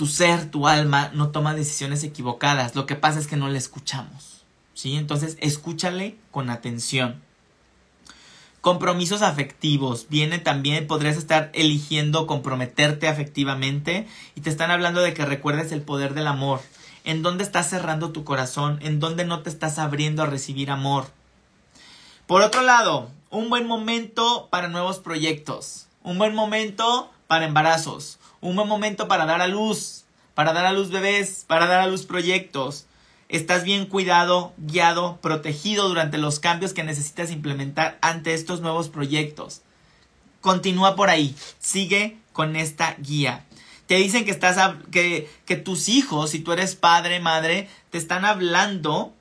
[0.00, 2.74] tu ser, tu alma no toma decisiones equivocadas.
[2.74, 4.46] Lo que pasa es que no le escuchamos.
[4.72, 4.96] ¿Sí?
[4.96, 7.20] Entonces escúchale con atención.
[8.62, 10.06] Compromisos afectivos.
[10.08, 15.82] Viene también, podrías estar eligiendo comprometerte afectivamente y te están hablando de que recuerdes el
[15.82, 16.62] poder del amor.
[17.04, 21.08] En dónde estás cerrando tu corazón, en dónde no te estás abriendo a recibir amor.
[22.26, 25.88] Por otro lado, un buen momento para nuevos proyectos.
[26.02, 28.18] Un buen momento para embarazos.
[28.40, 30.04] Un buen momento para dar a luz.
[30.34, 31.44] Para dar a luz bebés.
[31.46, 32.86] Para dar a luz proyectos
[33.30, 39.62] estás bien cuidado, guiado, protegido durante los cambios que necesitas implementar ante estos nuevos proyectos.
[40.40, 43.44] Continúa por ahí, sigue con esta guía.
[43.86, 48.24] Te dicen que estás que, que tus hijos, si tú eres padre, madre, te están
[48.24, 49.14] hablando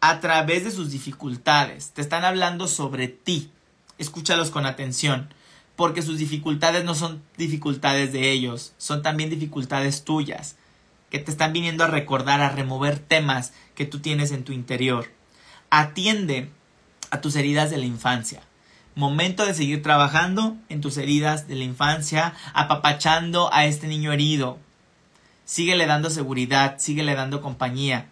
[0.00, 3.50] a través de sus dificultades, te están hablando sobre ti.
[3.98, 5.32] Escúchalos con atención,
[5.76, 10.56] porque sus dificultades no son dificultades de ellos, son también dificultades tuyas
[11.10, 15.12] que te están viniendo a recordar, a remover temas que tú tienes en tu interior.
[15.70, 16.50] Atiende
[17.10, 18.42] a tus heridas de la infancia.
[18.96, 24.58] Momento de seguir trabajando en tus heridas de la infancia, apapachando a este niño herido.
[25.44, 28.08] Síguele dando seguridad, síguele dando compañía.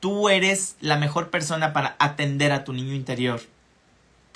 [0.00, 3.40] Tú eres la mejor persona para atender a tu niño interior,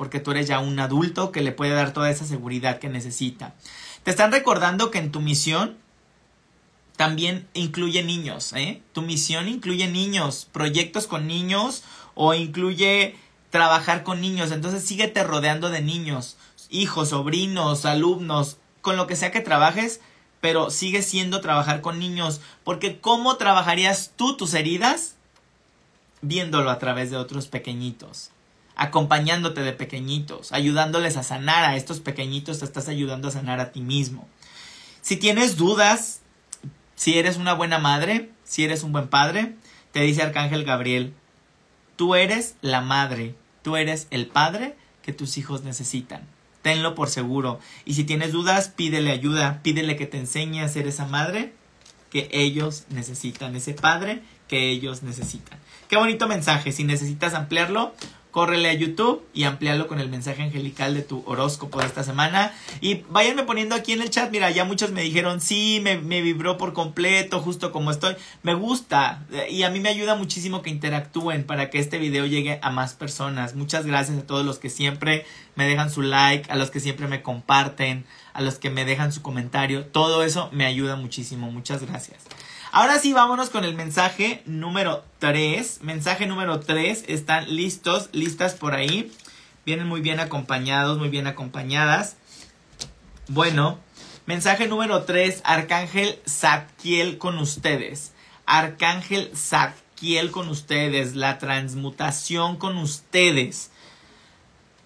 [0.03, 3.55] porque tú eres ya un adulto que le puede dar toda esa seguridad que necesita.
[4.03, 5.77] Te están recordando que en tu misión
[6.97, 8.83] también incluye niños, ¿eh?
[8.95, 11.85] Tu misión incluye niños, proyectos con niños
[12.17, 13.15] o incluye
[13.51, 14.51] trabajar con niños.
[14.51, 16.37] Entonces síguete rodeando de niños,
[16.69, 20.01] hijos, sobrinos, alumnos, con lo que sea que trabajes,
[20.41, 22.41] pero sigue siendo trabajar con niños.
[22.65, 25.15] Porque ¿cómo trabajarías tú tus heridas?
[26.23, 28.32] Viéndolo a través de otros pequeñitos
[28.77, 33.73] acompañándote de pequeñitos, ayudándoles a sanar a estos pequeñitos, te estás ayudando a sanar a
[33.73, 34.29] ti mismo.
[35.01, 36.21] Si tienes dudas,
[36.95, 39.57] si eres una buena madre, si eres un buen padre,
[39.93, 41.15] te dice Arcángel Gabriel,
[41.97, 46.27] tú eres la madre, tú eres el padre que tus hijos necesitan.
[46.63, 47.59] Tenlo por seguro.
[47.85, 51.53] Y si tienes dudas, pídele ayuda, pídele que te enseñe a ser esa madre
[52.11, 55.59] que ellos necesitan, ese padre que ellos necesitan.
[55.89, 56.71] Qué bonito mensaje.
[56.71, 57.95] Si necesitas ampliarlo,
[58.33, 62.53] córrele a YouTube y amplíalo con el mensaje angelical de tu horóscopo de esta semana.
[62.81, 66.23] Y váyanme poniendo aquí en el chat, mira, ya muchos me dijeron, sí, me, me,
[66.23, 68.17] vibró por completo, justo como estoy.
[68.43, 72.59] Me gusta y a mí me ayuda muchísimo que interactúen para que este video llegue
[72.63, 73.55] a más personas.
[73.55, 77.07] Muchas gracias a todos los que siempre me dejan su like, a los que siempre
[77.09, 79.85] me comparten, a los que me dejan su comentario.
[79.85, 81.51] Todo eso me ayuda muchísimo.
[81.51, 82.25] Muchas gracias.
[82.75, 85.81] Ahora sí, vámonos con el mensaje número 3.
[85.83, 87.05] Mensaje número 3.
[87.07, 89.13] Están listos, listas por ahí.
[89.67, 92.17] Vienen muy bien acompañados, muy bien acompañadas.
[93.29, 93.79] Bueno,
[94.25, 95.43] mensaje número 3.
[95.45, 98.15] Arcángel Zadkiel con ustedes.
[98.47, 101.15] Arcángel Zadkiel con ustedes.
[101.15, 103.71] La transmutación con ustedes.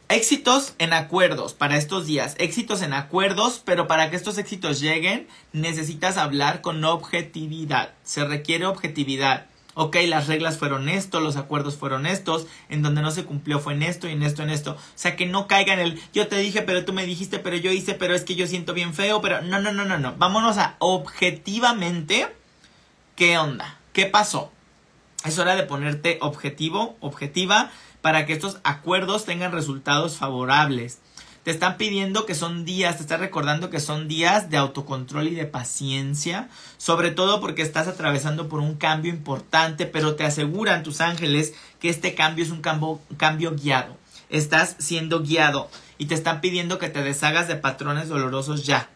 [0.09, 5.27] Éxitos en acuerdos para estos días, éxitos en acuerdos, pero para que estos éxitos lleguen
[5.53, 9.47] necesitas hablar con objetividad, se requiere objetividad.
[9.75, 13.75] Ok, las reglas fueron esto, los acuerdos fueron estos, en donde no se cumplió fue
[13.75, 14.75] en esto y en esto, en esto.
[14.75, 17.57] O sea, que no caiga en el yo te dije, pero tú me dijiste, pero
[17.57, 20.15] yo hice, pero es que yo siento bien feo, pero no, no, no, no, no.
[20.17, 22.29] Vámonos a objetivamente,
[23.17, 23.81] ¿qué onda?
[23.93, 24.53] ¿Qué pasó?
[25.25, 27.73] Es hora de ponerte objetivo, objetiva,
[28.07, 31.01] para que estos acuerdos tengan resultados favorables.
[31.43, 35.35] Te están pidiendo que son días, te están recordando que son días de autocontrol y
[35.35, 41.01] de paciencia, sobre todo porque estás atravesando por un cambio importante, pero te aseguran tus
[41.01, 43.97] ángeles que este cambio es un cambio, cambio guiado.
[44.31, 48.89] Estás siendo guiado y te están pidiendo que te deshagas de patrones dolorosos ya.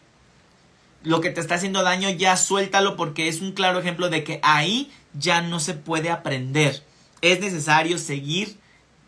[1.03, 4.39] Lo que te está haciendo daño ya suéltalo porque es un claro ejemplo de que
[4.41, 6.81] ahí ya no se puede aprender.
[7.21, 8.60] Es necesario seguir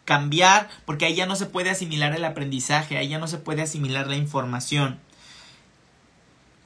[0.06, 3.62] cambiar, porque ahí ya no se puede asimilar el aprendizaje, ahí ya no se puede
[3.62, 5.00] asimilar la información.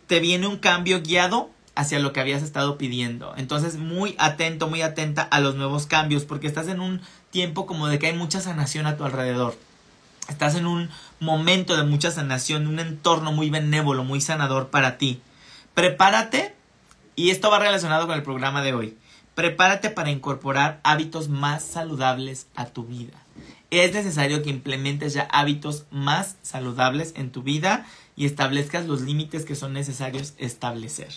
[0.07, 3.33] Te viene un cambio guiado hacia lo que habías estado pidiendo.
[3.37, 7.87] Entonces, muy atento, muy atenta a los nuevos cambios, porque estás en un tiempo como
[7.87, 9.55] de que hay mucha sanación a tu alrededor.
[10.27, 15.21] Estás en un momento de mucha sanación, un entorno muy benévolo, muy sanador para ti.
[15.73, 16.55] Prepárate,
[17.15, 18.97] y esto va relacionado con el programa de hoy.
[19.35, 23.26] Prepárate para incorporar hábitos más saludables a tu vida
[23.71, 29.45] es necesario que implementes ya hábitos más saludables en tu vida y establezcas los límites
[29.45, 31.09] que son necesarios establecer.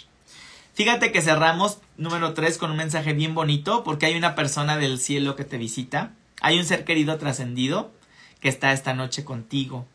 [0.75, 4.99] Fíjate que cerramos número 3 con un mensaje bien bonito porque hay una persona del
[4.99, 7.93] cielo que te visita, hay un ser querido trascendido
[8.41, 9.87] que está esta noche contigo.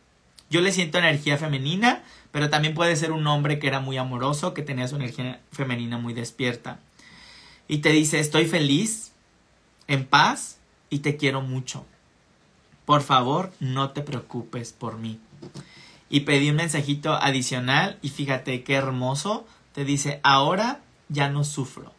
[0.50, 4.54] Yo le siento energía femenina, pero también puede ser un hombre que era muy amoroso,
[4.54, 6.80] que tenía su energía femenina muy despierta.
[7.68, 9.12] Y te dice, estoy feliz,
[9.88, 11.86] en paz y te quiero mucho.
[12.86, 15.20] Por favor, no te preocupes por mí.
[16.10, 19.46] Y pedí un mensajito adicional y fíjate qué hermoso.
[19.74, 21.92] Te dice, ahora ya no sufro.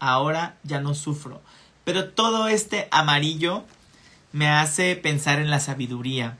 [0.00, 1.40] Ahora ya no sufro.
[1.84, 3.64] Pero todo este amarillo
[4.32, 6.36] me hace pensar en la sabiduría.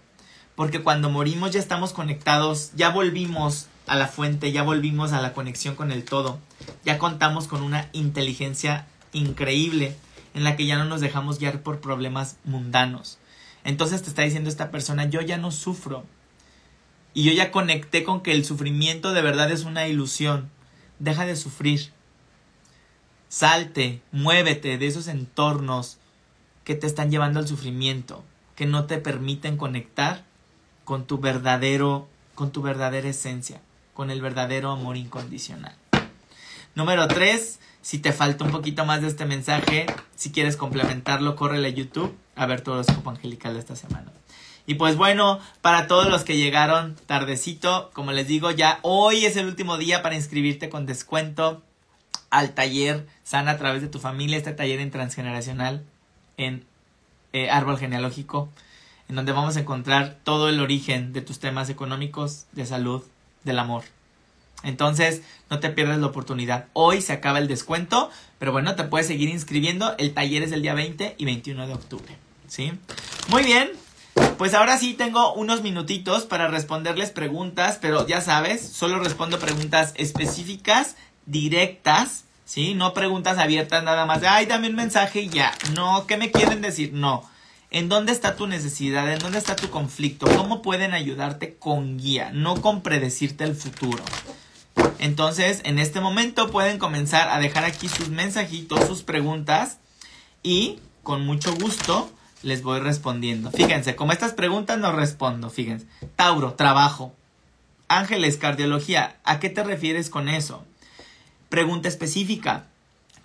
[0.57, 5.33] Porque cuando morimos ya estamos conectados, ya volvimos a la fuente, ya volvimos a la
[5.33, 6.39] conexión con el todo.
[6.85, 9.97] Ya contamos con una inteligencia increíble
[10.35, 13.19] en la que ya no nos dejamos guiar por problemas mundanos.
[13.65, 16.05] Entonces te está diciendo esta persona, yo ya no sufro.
[17.15, 20.51] Y yo ya conecté con que el sufrimiento de verdad es una ilusión.
[20.99, 21.93] Deja de sufrir.
[23.29, 25.97] Salte, muévete de esos entornos
[26.65, 28.23] que te están llevando al sufrimiento,
[28.55, 30.25] que no te permiten conectar
[30.85, 33.61] con tu verdadero, con tu verdadera esencia,
[33.93, 35.75] con el verdadero amor incondicional.
[36.75, 39.87] Número 3, si te falta un poquito más de este mensaje,
[40.17, 44.13] si quieres complementarlo, córrele a YouTube a ver todo el escopo angelical de esta semana.
[44.67, 49.37] Y pues bueno, para todos los que llegaron tardecito, como les digo, ya hoy es
[49.37, 51.63] el último día para inscribirte con descuento
[52.31, 55.85] al taller Sana a través de tu familia, este taller en transgeneracional
[56.37, 56.65] en
[57.33, 58.49] eh, Árbol Genealógico,
[59.09, 63.03] en donde vamos a encontrar todo el origen de tus temas económicos, de salud,
[63.45, 63.85] del amor.
[64.63, 66.67] Entonces, no te pierdas la oportunidad.
[66.73, 69.95] Hoy se acaba el descuento, pero bueno, te puedes seguir inscribiendo.
[69.99, 72.24] El taller es el día 20 y 21 de octubre.
[72.55, 72.71] ¿Sí?
[73.31, 73.73] Muy bien.
[74.39, 79.93] Pues ahora sí tengo unos minutitos para responderles preguntas, pero ya sabes, solo respondo preguntas
[79.97, 80.95] específicas,
[81.27, 82.75] directas, ¿sí?
[82.75, 85.53] No preguntas abiertas nada más de, ay, dame un mensaje y ya.
[85.75, 86.93] No, ¿qué me quieren decir?
[86.93, 87.29] No.
[87.73, 89.13] ¿En dónde está tu necesidad?
[89.13, 90.27] ¿En dónde está tu conflicto?
[90.37, 92.31] ¿Cómo pueden ayudarte con guía?
[92.33, 94.05] No con predecirte el futuro.
[95.01, 99.79] Entonces, en este momento pueden comenzar a dejar aquí sus mensajitos, sus preguntas
[100.45, 102.13] y con mucho gusto
[102.45, 103.51] les voy respondiendo.
[103.51, 105.87] Fíjense, como estas preguntas no respondo, fíjense.
[106.17, 107.15] Tauro, trabajo.
[107.89, 110.65] Ángeles, cardiología, ¿a qué te refieres con eso?
[111.49, 112.67] Pregunta específica.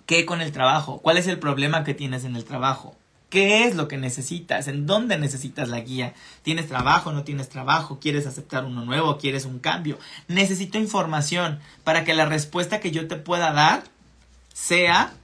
[0.06, 0.98] ¿Qué con el trabajo?
[0.98, 2.96] ¿Cuál es el problema que tienes en el trabajo?
[3.28, 4.66] ¿Qué es lo que necesitas?
[4.66, 6.14] ¿En dónde necesitas la guía?
[6.42, 7.12] ¿Tienes trabajo?
[7.12, 8.00] ¿No tienes trabajo?
[8.00, 9.18] ¿Quieres aceptar uno nuevo?
[9.18, 9.98] ¿Quieres un cambio?
[10.26, 13.84] Necesito información para que la respuesta que yo te pueda dar
[14.52, 15.14] sea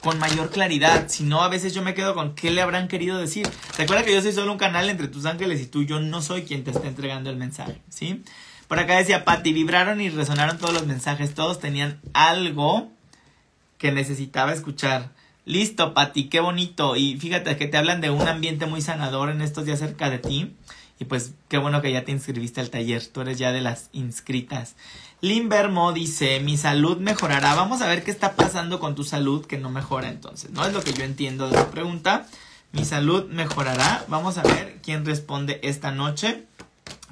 [0.00, 1.08] con mayor claridad.
[1.08, 3.48] Si no, a veces yo me quedo con qué le habrán querido decir.
[3.78, 5.82] Recuerda que yo soy solo un canal entre tus ángeles y tú.
[5.82, 8.22] Yo no soy quien te está entregando el mensaje, ¿sí?
[8.68, 11.34] Por acá decía Patti, vibraron y resonaron todos los mensajes.
[11.34, 12.90] Todos tenían algo
[13.78, 15.12] que necesitaba escuchar.
[15.44, 16.96] Listo, Pati, qué bonito.
[16.96, 20.18] Y fíjate que te hablan de un ambiente muy sanador en estos días cerca de
[20.18, 20.54] ti.
[20.98, 23.06] Y pues qué bueno que ya te inscribiste al taller.
[23.06, 24.76] Tú eres ya de las inscritas.
[25.24, 27.54] Limbermo dice, mi salud mejorará.
[27.54, 30.50] Vamos a ver qué está pasando con tu salud que no mejora entonces.
[30.50, 32.26] No es lo que yo entiendo de la pregunta.
[32.72, 34.04] Mi salud mejorará.
[34.08, 36.44] Vamos a ver quién responde esta noche.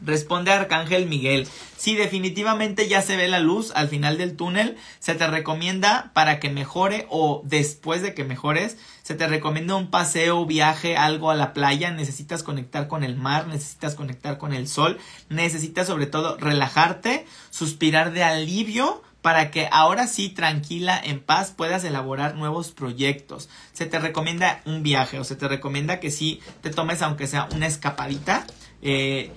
[0.04, 1.46] Responde Arcángel Miguel.
[1.76, 4.76] Si definitivamente ya se ve la luz al final del túnel.
[4.98, 9.90] Se te recomienda para que mejore o después de que mejores, se te recomienda un
[9.90, 11.90] paseo, viaje, algo a la playa.
[11.90, 14.98] Necesitas conectar con el mar, necesitas conectar con el sol,
[15.28, 21.84] necesitas sobre todo relajarte, suspirar de alivio para que ahora sí, tranquila, en paz, puedas
[21.84, 23.48] elaborar nuevos proyectos.
[23.72, 27.48] Se te recomienda un viaje o se te recomienda que sí te tomes, aunque sea
[27.54, 28.44] una escapadita.
[28.82, 29.30] Eh,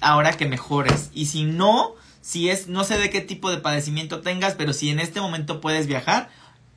[0.00, 1.10] ahora que mejores.
[1.14, 4.90] Y si no, si es, no sé de qué tipo de padecimiento tengas, pero si
[4.90, 6.30] en este momento puedes viajar,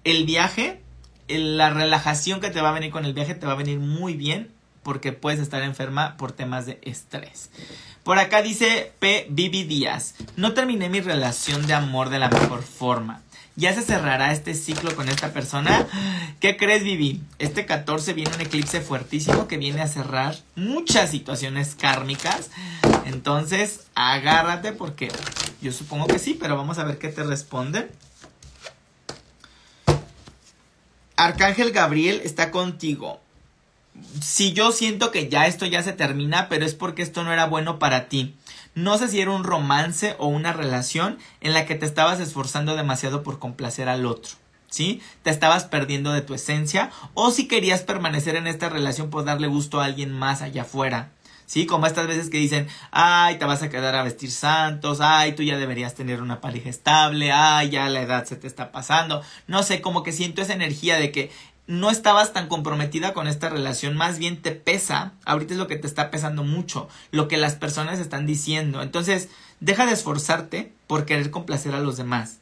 [0.03, 0.81] el viaje,
[1.27, 4.13] la relajación que te va a venir con el viaje te va a venir muy
[4.13, 4.51] bien
[4.83, 7.49] porque puedes estar enferma por temas de estrés.
[8.03, 9.27] Por acá dice P.
[9.29, 13.21] Vivi Díaz, no terminé mi relación de amor de la mejor forma.
[13.55, 15.87] ¿Ya se cerrará este ciclo con esta persona?
[16.39, 17.21] ¿Qué crees, Vivi?
[17.37, 22.49] Este 14 viene un eclipse fuertísimo que viene a cerrar muchas situaciones kármicas.
[23.05, 25.11] Entonces, agárrate porque
[25.61, 27.89] yo supongo que sí, pero vamos a ver qué te responde.
[31.15, 33.21] Arcángel Gabriel está contigo.
[34.21, 37.45] Si yo siento que ya esto ya se termina, pero es porque esto no era
[37.45, 38.35] bueno para ti.
[38.75, 42.75] No sé si era un romance o una relación en la que te estabas esforzando
[42.75, 44.33] demasiado por complacer al otro.
[44.69, 45.01] ¿Sí?
[45.21, 49.45] Te estabas perdiendo de tu esencia o si querías permanecer en esta relación por darle
[49.45, 51.11] gusto a alguien más allá afuera.
[51.53, 51.67] ¿Sí?
[51.67, 55.43] Como estas veces que dicen, ay, te vas a quedar a vestir santos, ay, tú
[55.43, 59.21] ya deberías tener una pareja estable, ay, ya la edad se te está pasando.
[59.45, 61.29] No sé, como que siento esa energía de que
[61.67, 65.75] no estabas tan comprometida con esta relación, más bien te pesa, ahorita es lo que
[65.75, 68.81] te está pesando mucho, lo que las personas están diciendo.
[68.81, 69.29] Entonces,
[69.59, 72.39] deja de esforzarte por querer complacer a los demás.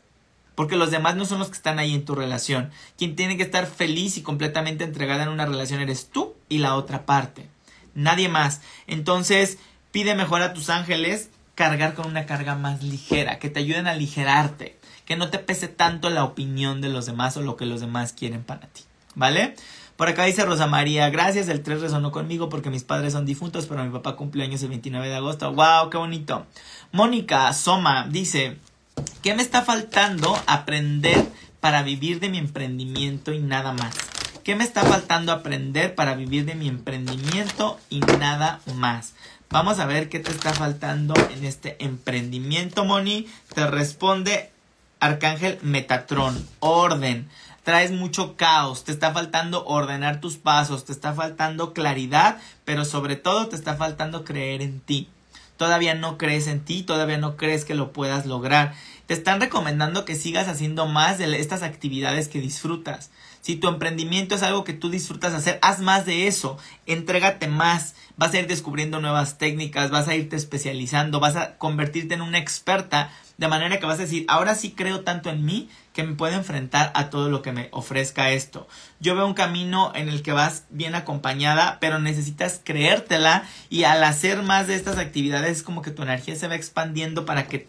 [0.56, 2.72] Porque los demás no son los que están ahí en tu relación.
[2.98, 6.76] Quien tiene que estar feliz y completamente entregada en una relación eres tú y la
[6.76, 7.50] otra parte.
[7.94, 8.62] Nadie más.
[8.88, 9.58] Entonces,
[9.92, 13.92] pide mejor a tus ángeles cargar con una carga más ligera, que te ayuden a
[13.92, 17.82] aligerarte, que no te pese tanto la opinión de los demás o lo que los
[17.82, 18.84] demás quieren para ti.
[19.14, 19.56] ¿Vale?
[19.98, 23.68] Por acá dice Rosa María, gracias, el 3 resonó conmigo porque mis padres son difuntos,
[23.68, 25.54] pero mi papá cumple años el 29 de agosto.
[25.54, 25.92] ¡Wow!
[25.92, 26.48] ¡Qué bonito!
[26.92, 28.58] Mónica Soma dice,
[29.22, 31.24] ¿qué me está faltando aprender
[31.60, 33.94] para vivir de mi emprendimiento y nada más?
[34.44, 39.14] ¿Qué me está faltando aprender para vivir de mi emprendimiento y nada más?
[39.50, 43.28] Vamos a ver qué te está faltando en este emprendimiento, Moni.
[43.54, 44.50] Te responde
[45.00, 47.30] Arcángel Metatron, orden
[47.64, 53.16] traes mucho caos, te está faltando ordenar tus pasos, te está faltando claridad, pero sobre
[53.16, 55.10] todo te está faltando creer en ti.
[55.58, 58.74] Todavía no crees en ti, todavía no crees que lo puedas lograr.
[59.06, 63.12] Te están recomendando que sigas haciendo más de estas actividades que disfrutas.
[63.42, 67.96] Si tu emprendimiento es algo que tú disfrutas hacer, haz más de eso, entrégate más,
[68.16, 72.38] vas a ir descubriendo nuevas técnicas, vas a irte especializando, vas a convertirte en una
[72.38, 76.14] experta de manera que vas a decir, ahora sí creo tanto en mí que me
[76.14, 78.68] puedo enfrentar a todo lo que me ofrezca esto.
[79.00, 84.04] Yo veo un camino en el que vas bien acompañada, pero necesitas creértela y al
[84.04, 87.68] hacer más de estas actividades es como que tu energía se va expandiendo para que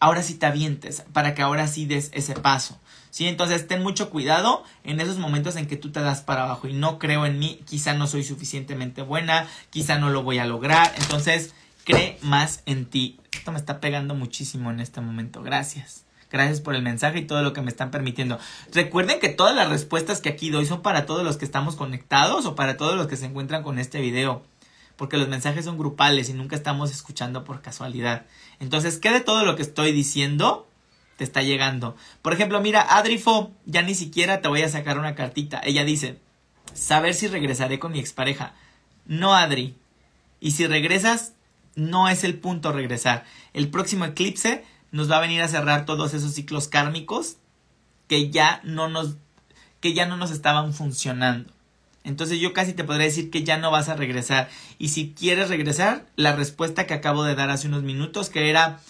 [0.00, 2.80] ahora sí te avientes, para que ahora sí des ese paso.
[3.10, 3.26] ¿Sí?
[3.26, 6.72] Entonces ten mucho cuidado en esos momentos en que tú te das para abajo y
[6.72, 10.92] no creo en mí, quizá no soy suficientemente buena, quizá no lo voy a lograr.
[10.98, 11.54] Entonces,
[11.84, 13.18] cree más en ti.
[13.32, 15.42] Esto me está pegando muchísimo en este momento.
[15.42, 16.04] Gracias.
[16.30, 18.38] Gracias por el mensaje y todo lo que me están permitiendo.
[18.72, 22.44] Recuerden que todas las respuestas que aquí doy son para todos los que estamos conectados
[22.44, 24.42] o para todos los que se encuentran con este video.
[24.96, 28.26] Porque los mensajes son grupales y nunca estamos escuchando por casualidad.
[28.60, 30.67] Entonces, ¿qué de todo lo que estoy diciendo
[31.18, 31.96] te está llegando?
[32.22, 35.60] Por ejemplo, mira, Adrifo, ya ni siquiera te voy a sacar una cartita.
[35.64, 36.18] Ella dice,
[36.72, 38.54] saber si regresaré con mi expareja.
[39.04, 39.74] No, Adri.
[40.40, 41.34] Y si regresas,
[41.74, 43.24] no es el punto regresar.
[43.52, 47.36] El próximo eclipse nos va a venir a cerrar todos esos ciclos kármicos
[48.06, 49.16] que ya no nos
[49.80, 51.52] que ya no nos estaban funcionando.
[52.04, 54.48] Entonces yo casi te podría decir que ya no vas a regresar.
[54.78, 58.80] Y si quieres regresar, la respuesta que acabo de dar hace unos minutos, que era,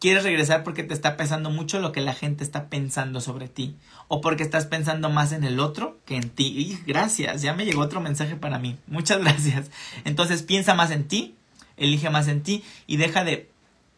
[0.00, 3.76] quieres regresar porque te está pesando mucho lo que la gente está pensando sobre ti.
[4.08, 6.80] O porque estás pensando más en el otro que en ti.
[6.86, 8.76] Gracias, ya me llegó otro mensaje para mí.
[8.86, 9.70] Muchas gracias.
[10.04, 11.36] Entonces piensa más en ti,
[11.76, 13.48] elige más en ti y deja de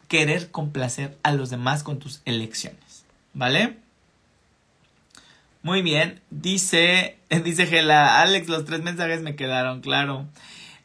[0.07, 3.05] querer complacer a los demás con tus elecciones.
[3.33, 3.77] ¿Vale?
[5.63, 10.27] Muy bien, dice, dice Gela, Alex, los tres mensajes me quedaron, claro.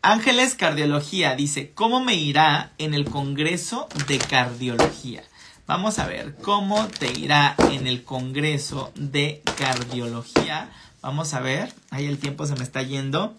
[0.01, 5.25] Ángeles Cardiología dice, ¿cómo me irá en el Congreso de Cardiología?
[5.67, 10.71] Vamos a ver, ¿cómo te irá en el Congreso de Cardiología?
[11.03, 13.37] Vamos a ver, ahí el tiempo se me está yendo.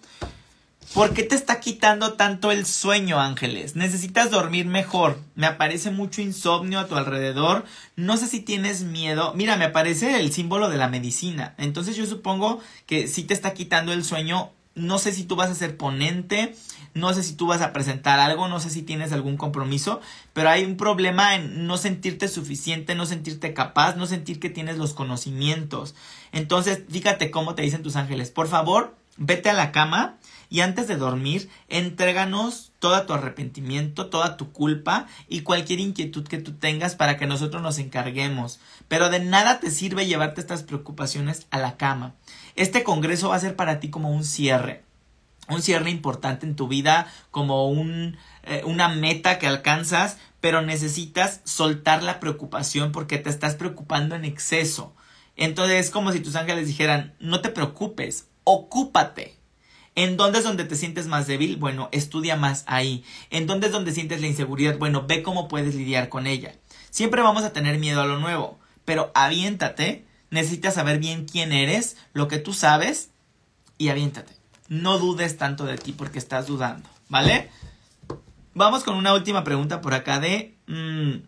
[0.94, 3.78] ¿Por qué te está quitando tanto el sueño, Ángeles?
[3.78, 5.18] Necesitas dormir mejor.
[5.36, 7.64] Me aparece mucho insomnio a tu alrededor.
[7.96, 9.34] No sé si tienes miedo.
[9.34, 11.54] Mira, me aparece el símbolo de la medicina.
[11.58, 14.52] Entonces yo supongo que si te está quitando el sueño.
[14.80, 16.56] No sé si tú vas a ser ponente.
[16.94, 18.48] No sé si tú vas a presentar algo.
[18.48, 20.02] No sé si tienes algún compromiso.
[20.34, 24.78] Pero hay un problema en no sentirte suficiente, no sentirte capaz, no sentir que tienes
[24.78, 25.96] los conocimientos.
[26.32, 28.32] Entonces, fíjate cómo te dicen tus ángeles.
[28.32, 30.18] Por favor, vete a la cama
[30.50, 36.40] y antes de dormir, entréganos todo tu arrepentimiento, toda tu culpa y cualquier inquietud que
[36.40, 38.60] tú tengas para que nosotros nos encarguemos.
[38.88, 42.16] Pero de nada te sirve llevarte estas preocupaciones a la cama.
[42.60, 44.84] Este congreso va a ser para ti como un cierre
[45.50, 47.74] un cierre importante en tu vida, como
[48.44, 54.26] eh, una meta que alcanzas, pero necesitas soltar la preocupación porque te estás preocupando en
[54.26, 54.96] exceso.
[55.36, 59.36] Entonces es como si tus ángeles dijeran, no te preocupes, ocúpate.
[59.96, 61.58] ¿En dónde es donde te sientes más débil?
[61.58, 63.04] Bueno, estudia más ahí.
[63.32, 64.78] ¿En dónde es donde sientes la inseguridad?
[64.78, 66.54] Bueno, ve cómo puedes lidiar con ella.
[66.90, 70.06] Siempre vamos a tener miedo a lo nuevo, pero aviéntate.
[70.32, 73.10] Necesitas saber bien quién eres, lo que tú sabes,
[73.78, 77.50] y aviéntate no dudes tanto de ti porque estás dudando, ¿vale?
[78.54, 80.56] Vamos con una última pregunta por acá de...
[80.68, 81.28] Mm,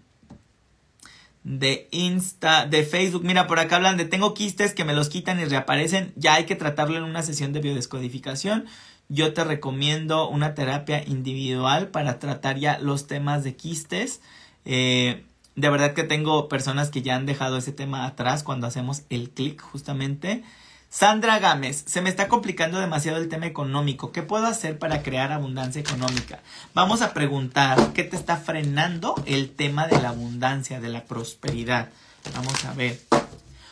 [1.44, 3.24] de Insta, de Facebook.
[3.24, 6.14] Mira, por acá hablan de tengo quistes que me los quitan y reaparecen.
[6.16, 8.68] Ya hay que tratarlo en una sesión de biodescodificación.
[9.10, 14.22] Yo te recomiendo una terapia individual para tratar ya los temas de quistes.
[14.66, 15.26] Eh,
[15.56, 19.30] de verdad que tengo personas que ya han dejado ese tema atrás cuando hacemos el
[19.30, 20.44] clic justamente.
[20.90, 24.12] Sandra Gámez, se me está complicando demasiado el tema económico.
[24.12, 26.42] ¿Qué puedo hacer para crear abundancia económica?
[26.74, 31.90] Vamos a preguntar qué te está frenando el tema de la abundancia, de la prosperidad.
[32.36, 33.00] Vamos a ver.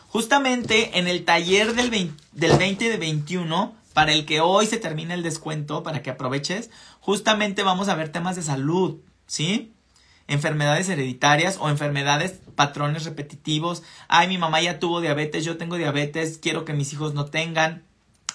[0.08, 4.78] Justamente en el taller del 20, del 20 de 21, para el que hoy se
[4.78, 6.70] termina el descuento, para que aproveches,
[7.02, 9.74] justamente vamos a ver temas de salud, ¿sí?
[10.30, 13.84] Enfermedades hereditarias o enfermedades, patrones repetitivos.
[14.08, 17.84] Ay, mi mamá ya tuvo diabetes, yo tengo diabetes, quiero que mis hijos no tengan.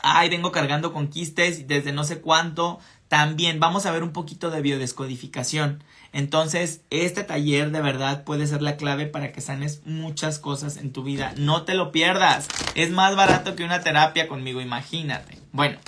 [0.03, 2.79] Ay, vengo cargando con quistes desde no sé cuánto.
[3.09, 5.83] También vamos a ver un poquito de biodescodificación.
[6.13, 10.93] Entonces, este taller de verdad puede ser la clave para que sanes muchas cosas en
[10.93, 11.33] tu vida.
[11.37, 12.49] No te lo pierdas.
[12.75, 15.39] Es más barato que una terapia conmigo, imagínate.
[15.53, 15.79] Bueno,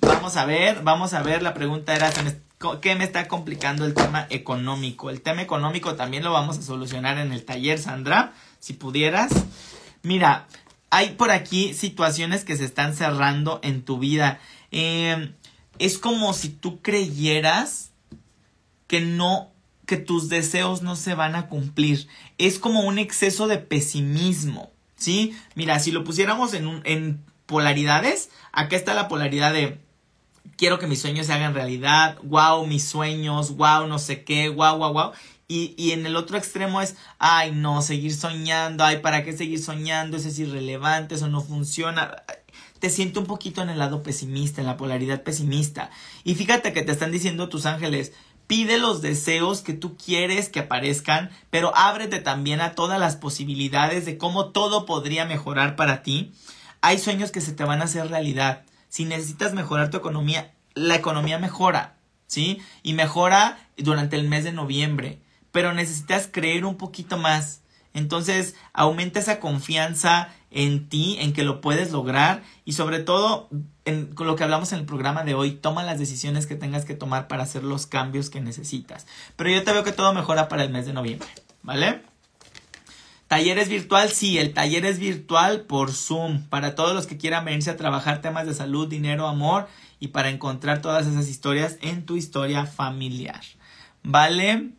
[0.00, 1.42] vamos a ver, vamos a ver.
[1.42, 2.10] La pregunta era,
[2.80, 5.10] ¿Qué me está complicando el tema económico?
[5.10, 9.30] El tema económico también lo vamos a solucionar en el taller, Sandra, si pudieras.
[10.02, 10.46] Mira,
[10.88, 14.40] hay por aquí situaciones que se están cerrando en tu vida.
[14.70, 15.34] Em,
[15.78, 17.90] es como si tú creyeras
[18.86, 19.50] que no,
[19.84, 22.08] que tus deseos no se van a cumplir.
[22.38, 25.36] Es como un exceso de pesimismo, ¿sí?
[25.56, 29.78] Mira, si lo pusiéramos en, en polaridades, acá está la polaridad de
[30.56, 34.76] quiero que mis sueños se hagan realidad, wow, mis sueños, wow, no sé qué, wow,
[34.78, 35.12] wow, wow.
[35.48, 39.62] Y, y, en el otro extremo es, ay, no, seguir soñando, ay, ¿para qué seguir
[39.62, 40.16] soñando?
[40.16, 42.24] Eso es irrelevante, eso no funciona.
[42.80, 45.90] Te siento un poquito en el lado pesimista, en la polaridad pesimista.
[46.24, 48.12] Y fíjate que te están diciendo tus ángeles,
[48.46, 54.04] pide los deseos que tú quieres que aparezcan, pero ábrete también a todas las posibilidades
[54.04, 56.32] de cómo todo podría mejorar para ti.
[56.80, 60.94] Hay sueños que se te van a hacer realidad si necesitas mejorar tu economía, la
[60.94, 62.60] economía mejora, ¿sí?
[62.82, 65.20] Y mejora durante el mes de noviembre,
[65.52, 67.62] pero necesitas creer un poquito más.
[67.94, 73.48] Entonces, aumenta esa confianza en ti, en que lo puedes lograr y sobre todo,
[73.84, 76.84] en, con lo que hablamos en el programa de hoy, toma las decisiones que tengas
[76.84, 79.06] que tomar para hacer los cambios que necesitas.
[79.36, 81.28] Pero yo te veo que todo mejora para el mes de noviembre,
[81.62, 82.02] ¿vale?
[83.28, 87.70] Talleres virtual, sí, el taller es virtual por Zoom para todos los que quieran venirse
[87.70, 89.66] a trabajar temas de salud, dinero, amor
[89.98, 93.40] y para encontrar todas esas historias en tu historia familiar.
[94.04, 94.70] ¿Vale?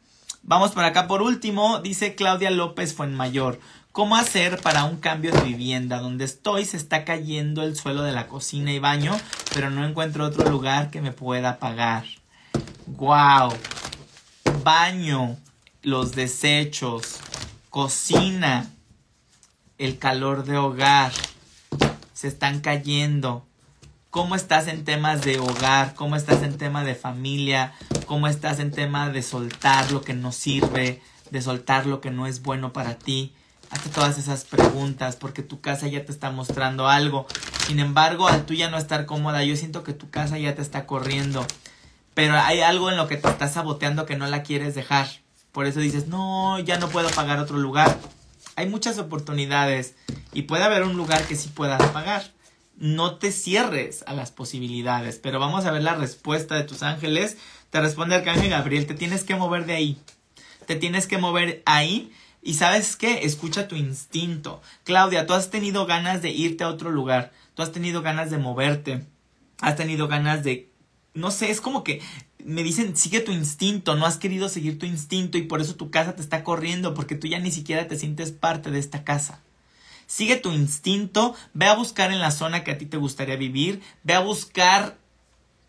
[0.44, 3.60] Vamos por acá por último, dice Claudia López Fuenmayor.
[3.92, 6.00] ¿Cómo hacer para un cambio de vivienda?
[6.00, 9.20] Donde estoy se está cayendo el suelo de la cocina y baño,
[9.54, 12.06] pero no encuentro otro lugar que me pueda pagar.
[12.86, 13.54] ¡Wow!
[14.64, 15.36] Baño,
[15.82, 17.20] los desechos,
[17.70, 18.70] cocina,
[19.78, 21.12] el calor de hogar,
[22.14, 23.46] se están cayendo.
[24.10, 25.94] ¿Cómo estás en temas de hogar?
[25.94, 27.74] ¿Cómo estás en tema de familia?
[28.06, 31.02] ¿Cómo estás en tema de soltar lo que no sirve?
[31.30, 33.34] De soltar lo que no es bueno para ti.
[33.70, 37.28] Hazte todas esas preguntas porque tu casa ya te está mostrando algo.
[37.68, 40.62] Sin embargo, al tú ya no estar cómoda, yo siento que tu casa ya te
[40.62, 41.46] está corriendo.
[42.14, 45.08] Pero hay algo en lo que te estás saboteando que no la quieres dejar.
[45.52, 47.98] Por eso dices, no, ya no puedo pagar otro lugar.
[48.56, 49.96] Hay muchas oportunidades
[50.34, 52.32] y puede haber un lugar que sí puedas pagar.
[52.76, 57.38] No te cierres a las posibilidades, pero vamos a ver la respuesta de tus ángeles.
[57.70, 59.98] Te responde Arcángel Gabriel, te tienes que mover de ahí.
[60.66, 64.62] Te tienes que mover ahí y sabes qué, escucha tu instinto.
[64.84, 68.38] Claudia, tú has tenido ganas de irte a otro lugar, tú has tenido ganas de
[68.38, 69.06] moverte,
[69.60, 70.72] has tenido ganas de,
[71.14, 72.02] no sé, es como que
[72.48, 75.92] me dicen, sigue tu instinto, no has querido seguir tu instinto y por eso tu
[75.92, 79.42] casa te está corriendo, porque tú ya ni siquiera te sientes parte de esta casa.
[80.06, 83.82] Sigue tu instinto, ve a buscar en la zona que a ti te gustaría vivir,
[84.04, 84.98] ve a buscar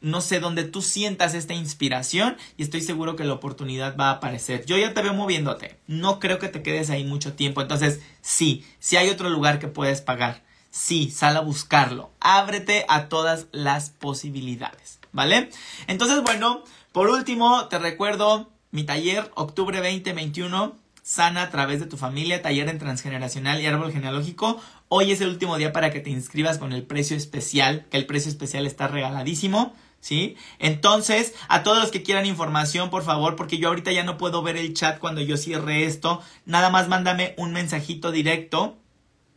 [0.00, 4.12] no sé, donde tú sientas esta inspiración y estoy seguro que la oportunidad va a
[4.12, 4.64] aparecer.
[4.64, 8.64] Yo ya te veo moviéndote, no creo que te quedes ahí mucho tiempo, entonces sí,
[8.78, 13.90] si hay otro lugar que puedes pagar, sí, sal a buscarlo, ábrete a todas las
[13.90, 15.50] posibilidades, ¿vale?
[15.86, 20.76] Entonces, bueno, por último, te recuerdo mi taller, octubre 2021
[21.08, 24.60] sana a través de tu familia, taller en transgeneracional y árbol genealógico.
[24.88, 28.04] Hoy es el último día para que te inscribas con el precio especial, que el
[28.04, 29.74] precio especial está regaladísimo.
[30.00, 30.36] ¿Sí?
[30.58, 34.42] Entonces, a todos los que quieran información, por favor, porque yo ahorita ya no puedo
[34.42, 38.76] ver el chat cuando yo cierre esto, nada más mándame un mensajito directo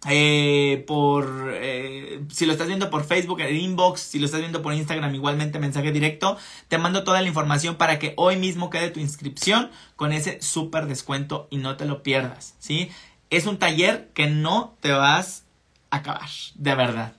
[0.10, 4.64] eh, por eh, si lo estás viendo por Facebook, el inbox, si lo estás viendo
[4.64, 6.38] por Instagram, igualmente mensaje directo.
[6.68, 10.88] Te mando toda la información para que hoy mismo quede tu inscripción con ese súper
[10.88, 12.90] descuento y no te lo pierdas, ¿sí?
[13.30, 15.46] Es un taller que no te vas
[15.92, 17.14] a acabar, de verdad.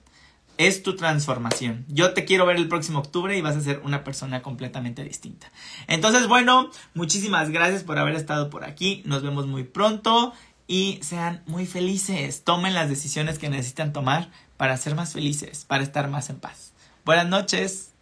[0.57, 1.83] Es tu transformación.
[1.87, 5.51] Yo te quiero ver el próximo octubre y vas a ser una persona completamente distinta.
[5.87, 9.01] Entonces, bueno, muchísimas gracias por haber estado por aquí.
[9.05, 10.33] Nos vemos muy pronto
[10.67, 12.43] y sean muy felices.
[12.43, 16.73] Tomen las decisiones que necesitan tomar para ser más felices, para estar más en paz.
[17.05, 17.92] Buenas noches.